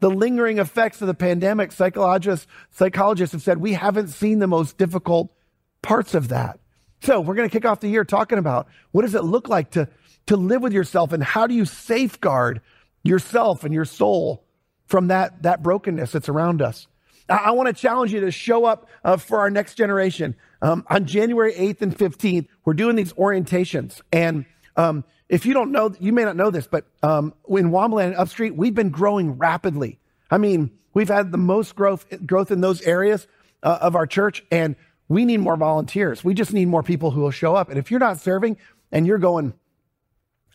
[0.00, 4.76] The lingering effects of the pandemic, psychologists, psychologists have said we haven't seen the most
[4.76, 5.32] difficult
[5.80, 6.60] parts of that.
[7.04, 9.72] So we're going to kick off the year talking about what does it look like
[9.72, 9.88] to,
[10.26, 12.62] to live with yourself and how do you safeguard
[13.02, 14.42] yourself and your soul
[14.86, 16.86] from that, that brokenness that's around us.
[17.28, 20.34] I, I want to challenge you to show up uh, for our next generation.
[20.62, 24.00] Um, on January 8th and 15th, we're doing these orientations.
[24.10, 28.02] And um, if you don't know, you may not know this, but um, in Waumba
[28.02, 29.98] and Upstreet, we've been growing rapidly.
[30.30, 33.26] I mean, we've had the most growth growth in those areas
[33.62, 34.74] uh, of our church, and
[35.08, 36.24] we need more volunteers.
[36.24, 37.68] We just need more people who will show up.
[37.68, 38.56] And if you're not serving
[38.90, 39.54] and you're going,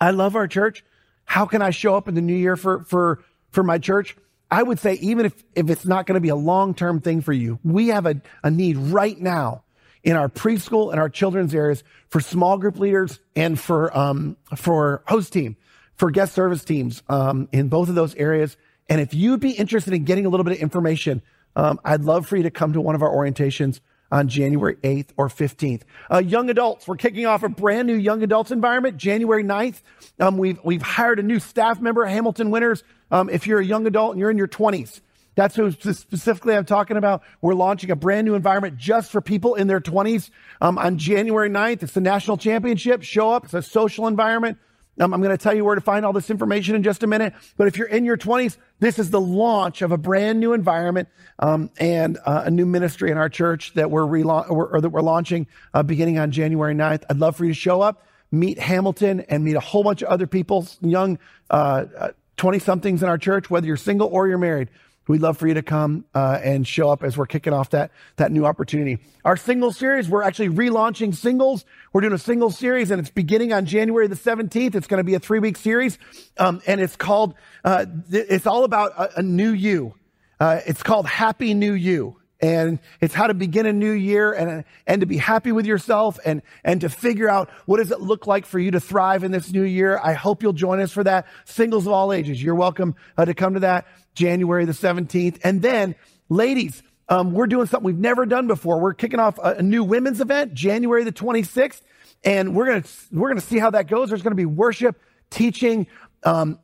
[0.01, 0.83] I love our church.
[1.25, 4.15] How can I show up in the new year for for for my church?
[4.51, 7.21] I would say, even if, if it's not going to be a long term thing
[7.21, 9.63] for you, we have a, a need right now
[10.03, 15.03] in our preschool and our children's areas for small group leaders and for, um, for
[15.05, 15.55] host team,
[15.95, 18.57] for guest service teams, um, in both of those areas.
[18.88, 21.21] And if you'd be interested in getting a little bit of information,
[21.55, 23.81] um, I'd love for you to come to one of our orientations
[24.12, 25.82] on January 8th or 15th.
[26.12, 29.82] Uh, young adults, we're kicking off a brand new young adults environment January 9th.
[30.19, 32.84] Um, we've, we've hired a new staff member, Hamilton Winters.
[33.12, 35.02] Um, if you're a young adult and you're in your 20s,
[35.36, 37.24] that's who specifically I'm talking about.
[37.41, 41.50] We're launching a brand new environment just for people in their 20s um, on January
[41.50, 41.83] 9th.
[41.83, 43.04] It's the national championship.
[43.04, 43.46] Show up.
[43.46, 44.58] It's a social environment.
[45.00, 47.08] Um, I'm going to tell you where to find all this information in just a
[47.08, 47.33] minute.
[47.58, 51.08] But if you're in your 20s, this is the launch of a brand new environment
[51.39, 54.89] um, and uh, a new ministry in our church that we're rela- or, or that
[54.89, 57.04] we're launching uh, beginning on January 9th.
[57.10, 60.10] I'd love for you to show up, meet Hamilton, and meet a whole bunch of
[60.10, 61.17] other people, young
[61.50, 64.69] 20 uh, somethings in our church, whether you're single or you're married.
[65.10, 67.89] We'd love for you to come uh, and show up as we're kicking off that
[68.17, 68.99] that new opportunity.
[69.25, 71.65] Our single series, we're actually relaunching singles.
[71.91, 74.75] We're doing a single series, and it's beginning on January the seventeenth.
[74.75, 75.97] It's going to be a three week series,
[76.37, 77.33] um, and it's called.
[77.65, 79.95] Uh, it's all about a, a new you.
[80.39, 82.19] Uh, it's called Happy New You.
[82.41, 86.19] and it's how to begin a new year and, and to be happy with yourself
[86.25, 89.31] and, and to figure out what does it look like for you to thrive in
[89.31, 89.99] this new year.
[90.01, 91.27] I hope you'll join us for that.
[91.45, 92.41] Singles of all ages.
[92.41, 93.87] You're welcome uh, to come to that
[94.20, 95.40] January the 17th.
[95.44, 95.96] And then
[96.28, 98.82] ladies, um, we're doing something we've never done before.
[98.82, 101.82] We're kicking off a, a new women's event, January the 26th.
[102.26, 104.10] And we're to, we're to see how that goes.
[104.10, 105.88] There's to be worship, teaching,
[106.24, 106.60] um,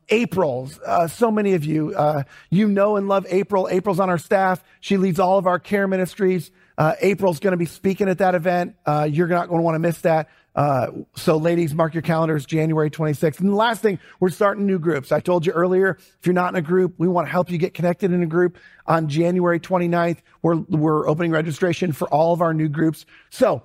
[0.85, 3.69] uh, so many of you, uh, you know and love April.
[3.71, 4.61] April's on our staff.
[4.81, 6.51] She leads all of our care ministries.
[6.77, 8.75] Uh, April's going to be speaking at that event.
[8.85, 10.29] Uh, you're not going to want to miss that.
[10.55, 13.39] Uh, so ladies, mark your calendars, January 26th.
[13.39, 15.11] And the last thing, we're starting new groups.
[15.11, 17.57] I told you earlier, if you're not in a group, we want to help you
[17.57, 18.57] get connected in a group
[18.87, 20.19] on January 29th.
[20.41, 23.05] We're, we're opening registration for all of our new groups.
[23.29, 23.63] So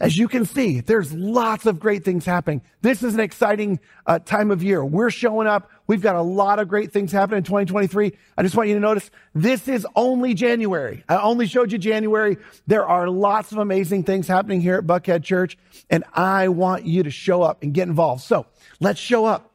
[0.00, 2.62] as you can see, there's lots of great things happening.
[2.80, 4.82] This is an exciting uh, time of year.
[4.82, 5.70] We're showing up.
[5.90, 8.12] We've got a lot of great things happening in 2023.
[8.38, 11.02] I just want you to notice this is only January.
[11.08, 12.36] I only showed you January.
[12.68, 15.58] There are lots of amazing things happening here at Buckhead Church,
[15.90, 18.22] and I want you to show up and get involved.
[18.22, 18.46] So
[18.78, 19.50] let's show up.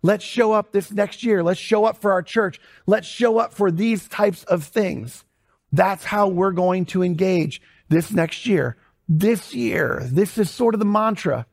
[0.00, 1.42] Let's show up this next year.
[1.42, 2.62] Let's show up for our church.
[2.86, 5.22] Let's show up for these types of things.
[5.70, 7.60] That's how we're going to engage
[7.90, 11.46] this next year this year, this is sort of the mantra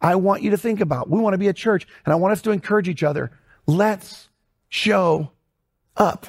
[0.00, 1.10] I want you to think about.
[1.10, 3.32] We want to be a church and I want us to encourage each other.
[3.68, 4.30] Let's
[4.70, 5.30] show
[5.94, 6.26] up.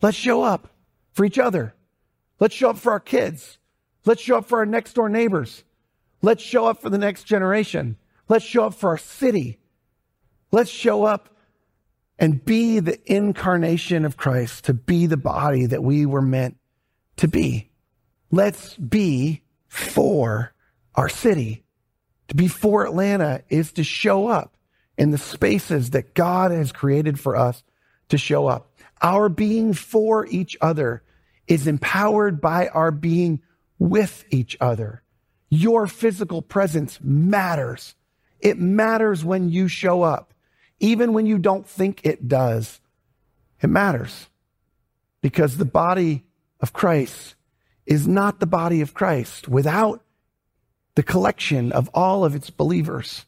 [0.00, 0.68] Let's show up
[1.12, 1.74] for each other.
[2.40, 3.58] Let's show up for our kids.
[4.06, 5.64] Let's show up for our next door neighbors.
[6.22, 7.98] Let's show up for the next generation.
[8.30, 9.58] Let's show up for our city.
[10.50, 11.28] Let's show up
[12.18, 16.56] and be the incarnation of Christ, to be the body that we were meant
[17.16, 17.70] to be.
[18.30, 20.54] Let's be for
[20.94, 21.64] our city.
[22.28, 24.55] To be for Atlanta is to show up
[24.98, 27.62] in the spaces that God has created for us
[28.08, 28.70] to show up.
[29.02, 31.02] Our being for each other
[31.46, 33.42] is empowered by our being
[33.78, 35.02] with each other.
[35.48, 37.94] Your physical presence matters.
[38.40, 40.32] It matters when you show up,
[40.80, 42.80] even when you don't think it does.
[43.62, 44.28] It matters
[45.20, 46.24] because the body
[46.60, 47.34] of Christ
[47.86, 50.02] is not the body of Christ without
[50.94, 53.24] the collection of all of its believers.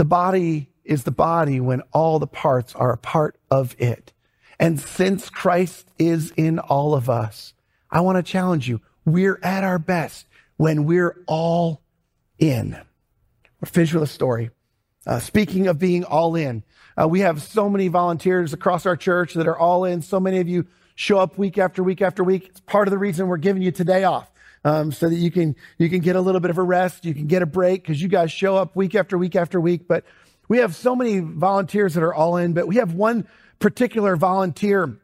[0.00, 4.14] The body is the body when all the parts are a part of it.
[4.58, 7.52] And since Christ is in all of us,
[7.90, 8.80] I want to challenge you.
[9.04, 10.24] We're at our best
[10.56, 11.82] when we're all
[12.38, 12.80] in.
[13.60, 14.48] We're finished with a story.
[15.06, 16.64] Uh, speaking of being all in,
[16.98, 20.00] uh, we have so many volunteers across our church that are all in.
[20.00, 22.46] So many of you show up week after week after week.
[22.48, 24.30] It's part of the reason we're giving you today off.
[24.62, 27.14] Um, so that you can you can get a little bit of a rest, you
[27.14, 29.88] can get a break because you guys show up week after week after week.
[29.88, 30.04] But
[30.48, 32.52] we have so many volunteers that are all in.
[32.52, 33.26] But we have one
[33.58, 34.98] particular volunteer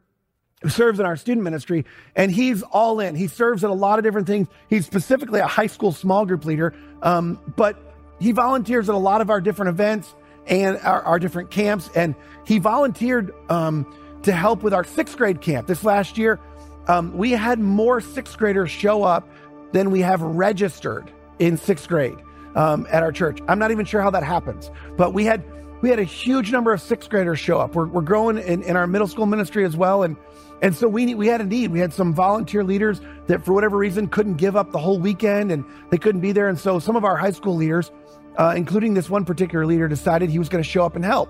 [0.61, 1.85] who serves in our student ministry,
[2.15, 3.15] and he's all in.
[3.15, 4.47] He serves at a lot of different things.
[4.69, 7.77] He's specifically a high school small group leader, um, but
[8.19, 10.13] he volunteers at a lot of our different events
[10.45, 11.89] and our, our different camps.
[11.95, 13.33] And he volunteered.
[13.49, 13.91] Um,
[14.23, 15.67] to help with our sixth grade camp.
[15.67, 16.39] This last year,
[16.87, 19.27] um, we had more sixth graders show up
[19.71, 22.17] than we have registered in sixth grade
[22.55, 23.39] um, at our church.
[23.47, 25.43] I'm not even sure how that happens, but we had
[25.81, 27.75] we had a huge number of sixth graders show up.
[27.75, 30.17] We're, we're growing in, in our middle school ministry as well, and
[30.61, 31.71] and so we we had a need.
[31.71, 35.51] We had some volunteer leaders that for whatever reason couldn't give up the whole weekend
[35.51, 37.91] and they couldn't be there, and so some of our high school leaders,
[38.37, 41.29] uh, including this one particular leader, decided he was going to show up and help,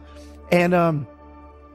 [0.52, 1.06] and um,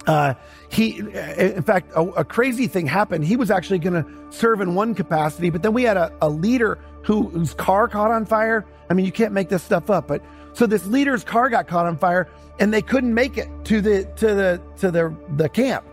[0.07, 0.35] uh,
[0.69, 3.25] he, in fact, a, a, crazy thing happened.
[3.25, 6.29] He was actually going to serve in one capacity, but then we had a, a
[6.29, 8.65] leader who, whose car caught on fire.
[8.91, 10.23] I mean, you can't make this stuff up, but
[10.55, 12.29] so this leader's car got caught on fire,
[12.59, 15.85] and they couldn't make it to the to the to the the camp,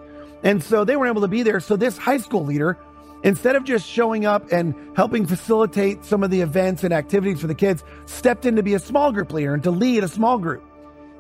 [0.44, 1.60] and so they weren't able to be there.
[1.60, 2.78] So this high school leader,
[3.24, 7.48] instead of just showing up and helping facilitate some of the events and activities for
[7.48, 10.38] the kids, stepped in to be a small group leader and to lead a small
[10.38, 10.64] group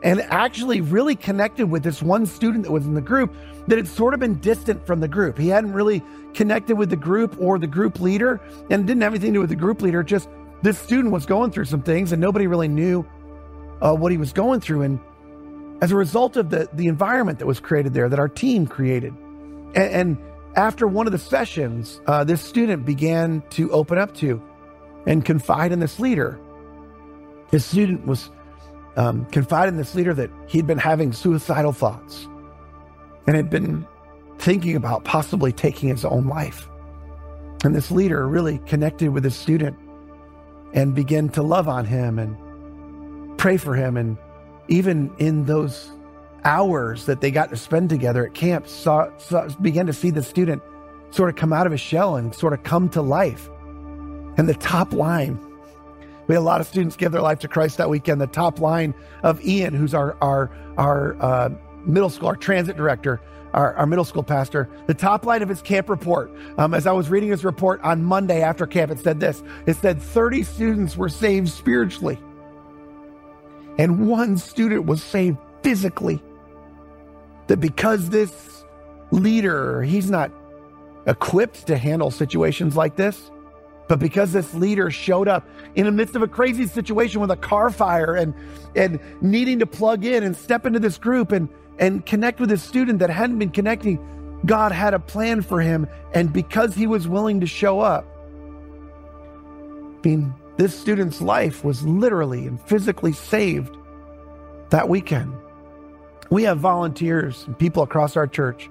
[0.04, 3.34] and actually really connected with this one student that was in the group
[3.68, 5.38] that had sort of been distant from the group.
[5.38, 8.40] He hadn't really connected with the group or the group leader
[8.70, 10.04] and didn't have anything to do with the group leader.
[10.04, 10.30] Just
[10.62, 13.06] this student was going through some things and nobody really knew
[13.82, 14.84] uh, what he was going through.
[14.84, 15.00] And
[15.82, 19.14] as a result of the, the environment that was created there, that our team created.
[19.76, 20.18] And, and
[20.56, 24.42] after one of the sessions, uh, this student began to open up to
[25.06, 26.40] and confide in this leader.
[27.52, 28.30] His student was
[29.00, 32.28] um, confided in this leader that he'd been having suicidal thoughts
[33.26, 33.88] and had been
[34.40, 36.68] thinking about possibly taking his own life.
[37.64, 39.78] And this leader really connected with his student
[40.74, 43.96] and began to love on him and pray for him.
[43.96, 44.18] And
[44.68, 45.92] even in those
[46.44, 50.24] hours that they got to spend together at camp, saw, saw began to see the
[50.24, 50.62] student
[51.12, 53.50] sort of come out of his shell and sort of come to life.
[54.36, 55.40] And the top line,
[56.30, 58.22] we had a lot of students give their life to Christ that weekend.
[58.22, 61.50] The top line of Ian, who's our our our uh,
[61.86, 63.20] middle school, our transit director,
[63.52, 66.32] our, our, middle school pastor, the top line of his camp report.
[66.60, 69.78] Um, as I was reading his report on Monday after camp, it said this: it
[69.78, 72.20] said 30 students were saved spiritually,
[73.80, 76.22] and one student was saved physically.
[77.48, 78.64] That because this
[79.10, 80.32] leader, he's not
[81.08, 83.32] equipped to handle situations like this.
[83.90, 87.36] But because this leader showed up in the midst of a crazy situation with a
[87.36, 88.36] car fire and,
[88.76, 92.58] and needing to plug in and step into this group and, and connect with a
[92.58, 93.98] student that hadn't been connecting,
[94.46, 95.88] God had a plan for him.
[96.14, 98.06] And because he was willing to show up,
[99.98, 103.76] I mean, this student's life was literally and physically saved
[104.70, 105.34] that weekend.
[106.30, 108.70] We have volunteers and people across our church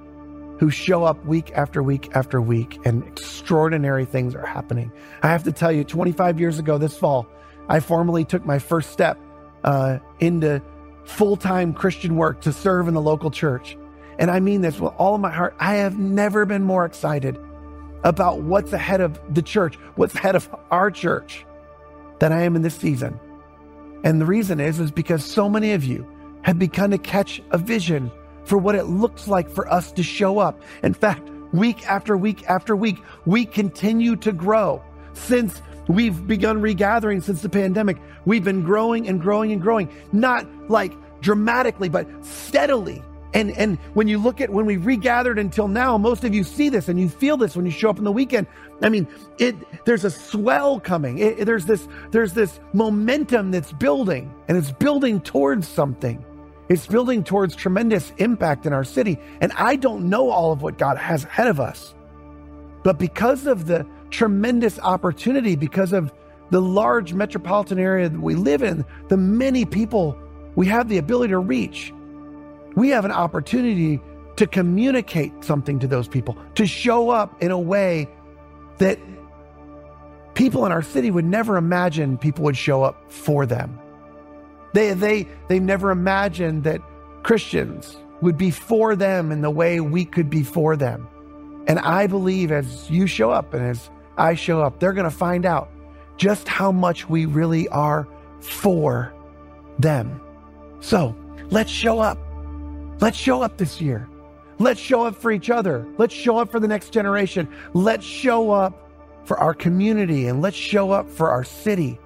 [0.59, 4.90] who show up week after week after week, and extraordinary things are happening.
[5.22, 7.26] I have to tell you, 25 years ago this fall,
[7.68, 9.18] I formally took my first step
[9.64, 10.62] uh, into
[11.04, 13.76] full time Christian work to serve in the local church.
[14.18, 15.54] And I mean this with all of my heart.
[15.61, 17.38] I have never been more excited
[18.04, 21.44] about what's ahead of the church, what's ahead of our church
[22.18, 23.18] than I am in this season.
[24.04, 26.06] And the reason is, is because so many of you
[26.42, 28.11] have begun to catch a vision
[28.49, 30.62] for what it looks like for us to show up.
[30.82, 32.96] In fact, week after week after week,
[33.26, 34.82] we continue to grow.
[35.12, 40.46] Since we've begun regathering since the pandemic, we've been growing and growing and growing, not
[40.70, 43.03] like dramatically, but steadily.
[43.34, 46.70] And, and when you look at when we regathered until now, most of you see
[46.70, 48.46] this and you feel this when you show up on the weekend.
[48.80, 49.07] I mean,
[49.38, 51.18] it, there's a swell coming.
[51.18, 56.24] It, there's this, there's this momentum that's building and it's building towards something.
[56.68, 59.18] It's building towards tremendous impact in our city.
[59.40, 61.94] And I don't know all of what God has ahead of us.
[62.84, 66.12] But because of the tremendous opportunity, because of
[66.50, 70.18] the large metropolitan area that we live in, the many people
[70.56, 71.92] we have the ability to reach,
[72.74, 74.00] we have an opportunity
[74.36, 78.08] to communicate something to those people, to show up in a way
[78.78, 78.98] that
[80.34, 83.78] people in our city would never imagine people would show up for them.
[84.72, 86.82] They, they, they never imagined that
[87.22, 91.08] Christians would be for them in the way we could be for them.
[91.66, 95.16] And I believe as you show up and as I show up, they're going to
[95.16, 95.70] find out
[96.16, 98.08] just how much we really are
[98.40, 99.14] for
[99.78, 100.20] them.
[100.80, 101.14] So
[101.50, 102.18] let's show up.
[103.00, 104.08] Let's show up this year.
[104.58, 105.86] Let's show up for each other.
[105.98, 107.48] Let's show up for the next generation.
[107.74, 108.90] Let's show up
[109.24, 112.00] for our community and let's show up for our city.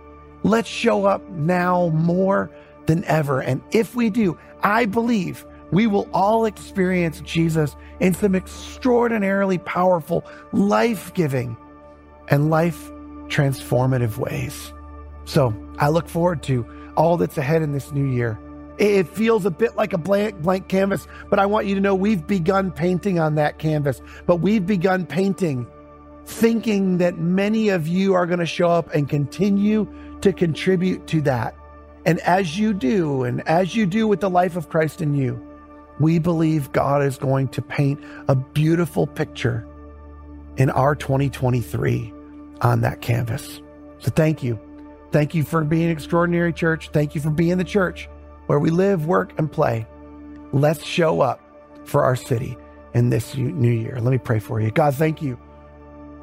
[0.45, 2.51] Let's show up now more
[2.87, 3.41] than ever.
[3.41, 10.25] And if we do, I believe we will all experience Jesus in some extraordinarily powerful,
[10.53, 11.57] life giving,
[12.29, 12.91] and life
[13.29, 14.73] transformative ways.
[15.25, 16.67] So I look forward to
[16.97, 18.39] all that's ahead in this new year.
[18.79, 21.95] It feels a bit like a blank, blank canvas, but I want you to know
[21.95, 25.67] we've begun painting on that canvas, but we've begun painting
[26.25, 29.87] thinking that many of you are going to show up and continue
[30.21, 31.55] to contribute to that.
[32.05, 35.41] And as you do, and as you do with the life of Christ in you,
[36.01, 39.67] we believe God is going to paint a beautiful picture
[40.57, 42.13] in our 2023
[42.61, 43.61] on that canvas.
[43.99, 44.59] So thank you.
[45.13, 46.91] Thank you for being extraordinary church.
[46.93, 48.09] Thank you for being the church
[48.47, 49.87] where we live, work, and play.
[50.53, 51.41] Let's show up
[51.85, 52.57] for our city
[52.95, 53.99] in this new year.
[54.01, 54.71] Let me pray for you.
[54.71, 55.39] God, thank you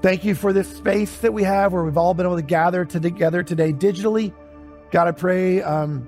[0.02, 2.86] Thank you for this space that we have where we've all been able to gather
[2.86, 4.34] together today digitally.
[4.92, 6.08] God, I pray um,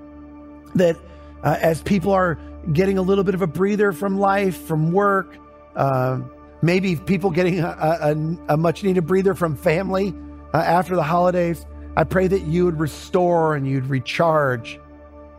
[0.74, 0.96] that
[1.42, 2.38] uh, as people are
[2.72, 5.36] getting a little bit of a breather from life, from work,
[5.76, 6.20] uh,
[6.62, 10.14] maybe people getting a, a, a, much needed breather from family
[10.54, 14.80] uh, after the holidays, I pray that you would restore and you'd recharge,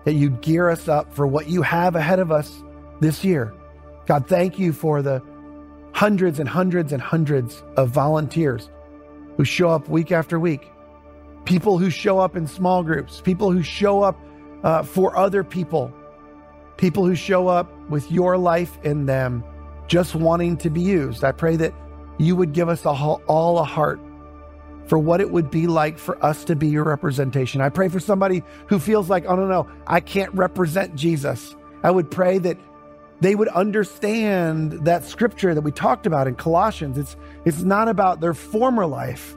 [0.04, 2.64] that you'd gear us up for what you have ahead of us
[3.00, 3.52] this year.
[4.06, 5.24] God, thank you for the
[5.94, 8.70] hundreds and hundreds and hundreds of volunteers
[9.38, 10.68] who show up week after week,
[11.46, 14.20] people who show up in small groups, people who show up
[14.64, 15.94] uh, for other people,
[16.78, 19.44] people who show up with your life in them,
[19.88, 21.24] just wanting to be used.
[21.24, 21.74] I pray that
[22.18, 24.00] you would give us all, all a heart
[24.88, 27.62] for what it would be like for us to be your representation.
[27.62, 31.56] I pray for somebody who feels like, oh, no, no, I can't represent Jesus.
[31.84, 32.58] I would pray that
[33.24, 36.98] they would understand that scripture that we talked about in Colossians.
[36.98, 37.16] It's,
[37.46, 39.36] it's not about their former life,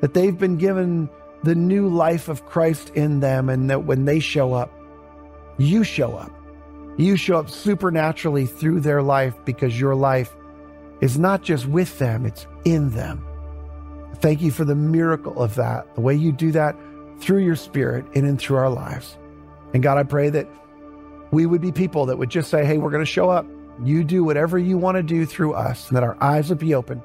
[0.00, 1.08] that they've been given
[1.44, 4.70] the new life of Christ in them, and that when they show up,
[5.58, 6.32] you show up.
[6.96, 10.34] You show up supernaturally through their life because your life
[11.00, 13.24] is not just with them, it's in them.
[14.16, 16.76] Thank you for the miracle of that, the way you do that
[17.18, 19.16] through your spirit in and through our lives.
[19.74, 20.48] And God, I pray that
[21.32, 23.46] we would be people that would just say, hey, we're going to show up.
[23.82, 26.74] You do whatever you want to do through us, and that our eyes would be
[26.74, 27.02] open,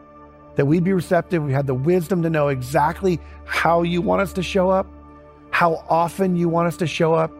[0.56, 1.42] that we'd be receptive.
[1.42, 4.86] We had the wisdom to know exactly how you want us to show up,
[5.50, 7.32] how often you want us to show up,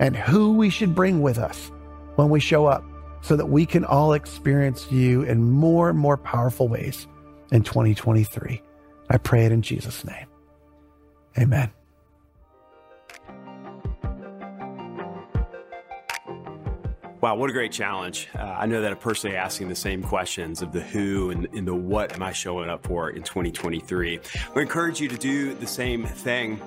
[0.00, 1.70] and who we should bring with us
[2.16, 2.84] when we show up
[3.20, 7.06] so that we can all experience you in more and more powerful ways
[7.52, 8.60] in 2023.
[9.08, 10.26] I pray it in Jesus' name.
[11.38, 11.70] Amen.
[17.22, 18.28] Wow, what a great challenge.
[18.36, 21.68] Uh, I know that I'm personally asking the same questions of the who and, and,
[21.68, 24.18] the what am I showing up for in 2023.
[24.56, 26.60] We encourage you to do the same thing.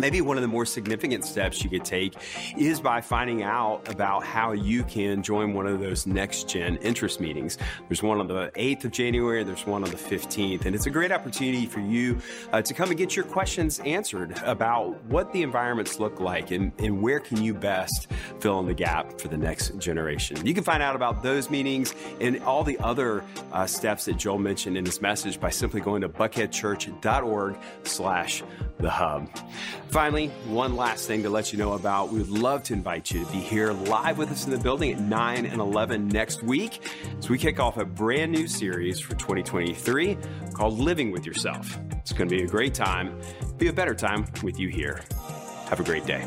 [0.00, 2.14] Maybe one of the more significant steps you could take
[2.56, 7.18] is by finding out about how you can join one of those next gen interest
[7.18, 7.58] meetings.
[7.88, 10.90] There's one on the 8th of January, there's one on the 15th, and it's a
[10.90, 12.20] great opportunity for you
[12.52, 16.70] uh, to come and get your questions answered about what the environments look like and,
[16.78, 18.06] and where can you best
[18.38, 20.46] fill in the gap for the next generation.
[20.46, 24.38] You can find out about those meetings and all the other uh, steps that Joel
[24.38, 28.44] mentioned in his message by simply going to buckheadchurch.org slash
[28.78, 29.28] the hub.
[29.90, 32.12] Finally, one last thing to let you know about.
[32.12, 34.92] We would love to invite you to be here live with us in the building
[34.92, 36.86] at 9 and 11 next week
[37.18, 40.18] as we kick off a brand new series for 2023
[40.52, 41.78] called Living with Yourself.
[41.92, 43.18] It's going to be a great time,
[43.56, 45.00] be a better time with you here.
[45.68, 46.26] Have a great day.